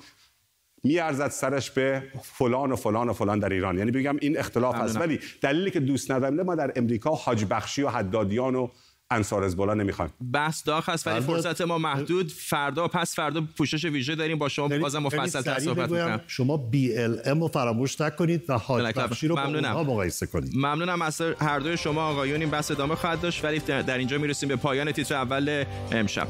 میارزد 0.85 1.29
سرش 1.29 1.71
به 1.71 2.03
فلان 2.23 2.73
و 2.73 2.77
فلان 2.77 3.09
و 3.09 3.13
فلان 3.13 3.39
در 3.39 3.49
ایران. 3.49 3.79
یعنی 3.79 3.91
بگم 3.91 4.17
این 4.21 4.39
اختلاف 4.39 4.75
هست 4.75 5.01
ولی 5.01 5.21
دلیلی 5.41 5.71
که 5.71 5.81
دوست 5.81 6.11
ندارم 6.11 6.43
ما 6.43 6.55
در 6.55 6.73
امریکا 6.77 7.11
حاج 7.11 7.45
بخشی 7.51 7.83
و 7.83 7.89
حدادیان 7.89 8.55
و 8.55 8.69
انصار 9.11 9.45
حزب 9.45 9.61
الله 9.61 9.75
نمی‌خوایم. 9.75 10.13
بحث 10.33 10.67
داغ 10.67 10.89
هست 10.89 11.07
ولی 11.07 11.21
فرصت 11.21 11.61
ما 11.61 11.79
محدود. 11.79 12.33
فردا 12.33 12.89
پس 12.89 13.15
فردا 13.15 13.43
پوشش 13.57 13.85
ویژه 13.85 14.15
داریم. 14.15 14.39
با 14.39 14.49
شما 14.49 14.79
بازم 14.79 14.99
مفصل 14.99 15.41
تر 15.41 15.59
صحبت 15.59 15.91
می‌کنم. 15.91 16.21
شما 16.27 16.57
بی 16.57 16.99
ال 16.99 17.21
ام 17.25 17.41
رو 17.41 17.49
فراموش 17.49 18.01
نکنید 18.01 18.51
و 18.51 18.59
حاج 18.59 18.95
بخشی 18.95 19.29
رو 19.29 19.39
ممنونم. 19.39 19.75
با 19.75 19.83
مقایسه 19.83 20.27
کنید. 20.27 20.57
ممنونم 20.57 21.03
از 21.03 21.21
هر 21.21 21.59
دوی 21.59 21.77
شما 21.77 22.03
آقایون. 22.03 22.41
این 22.41 22.51
بحث 22.51 22.71
ادامه 22.71 22.95
خواهد 22.95 23.21
داشت. 23.21 23.45
ولی 23.45 23.59
در 23.59 23.99
اینجا 23.99 24.19
می‌رسیم 24.19 24.49
به 24.49 24.57
پایان 24.57 24.93
تیتر 24.93 25.15
اول 25.15 25.65
امشب. 25.93 26.29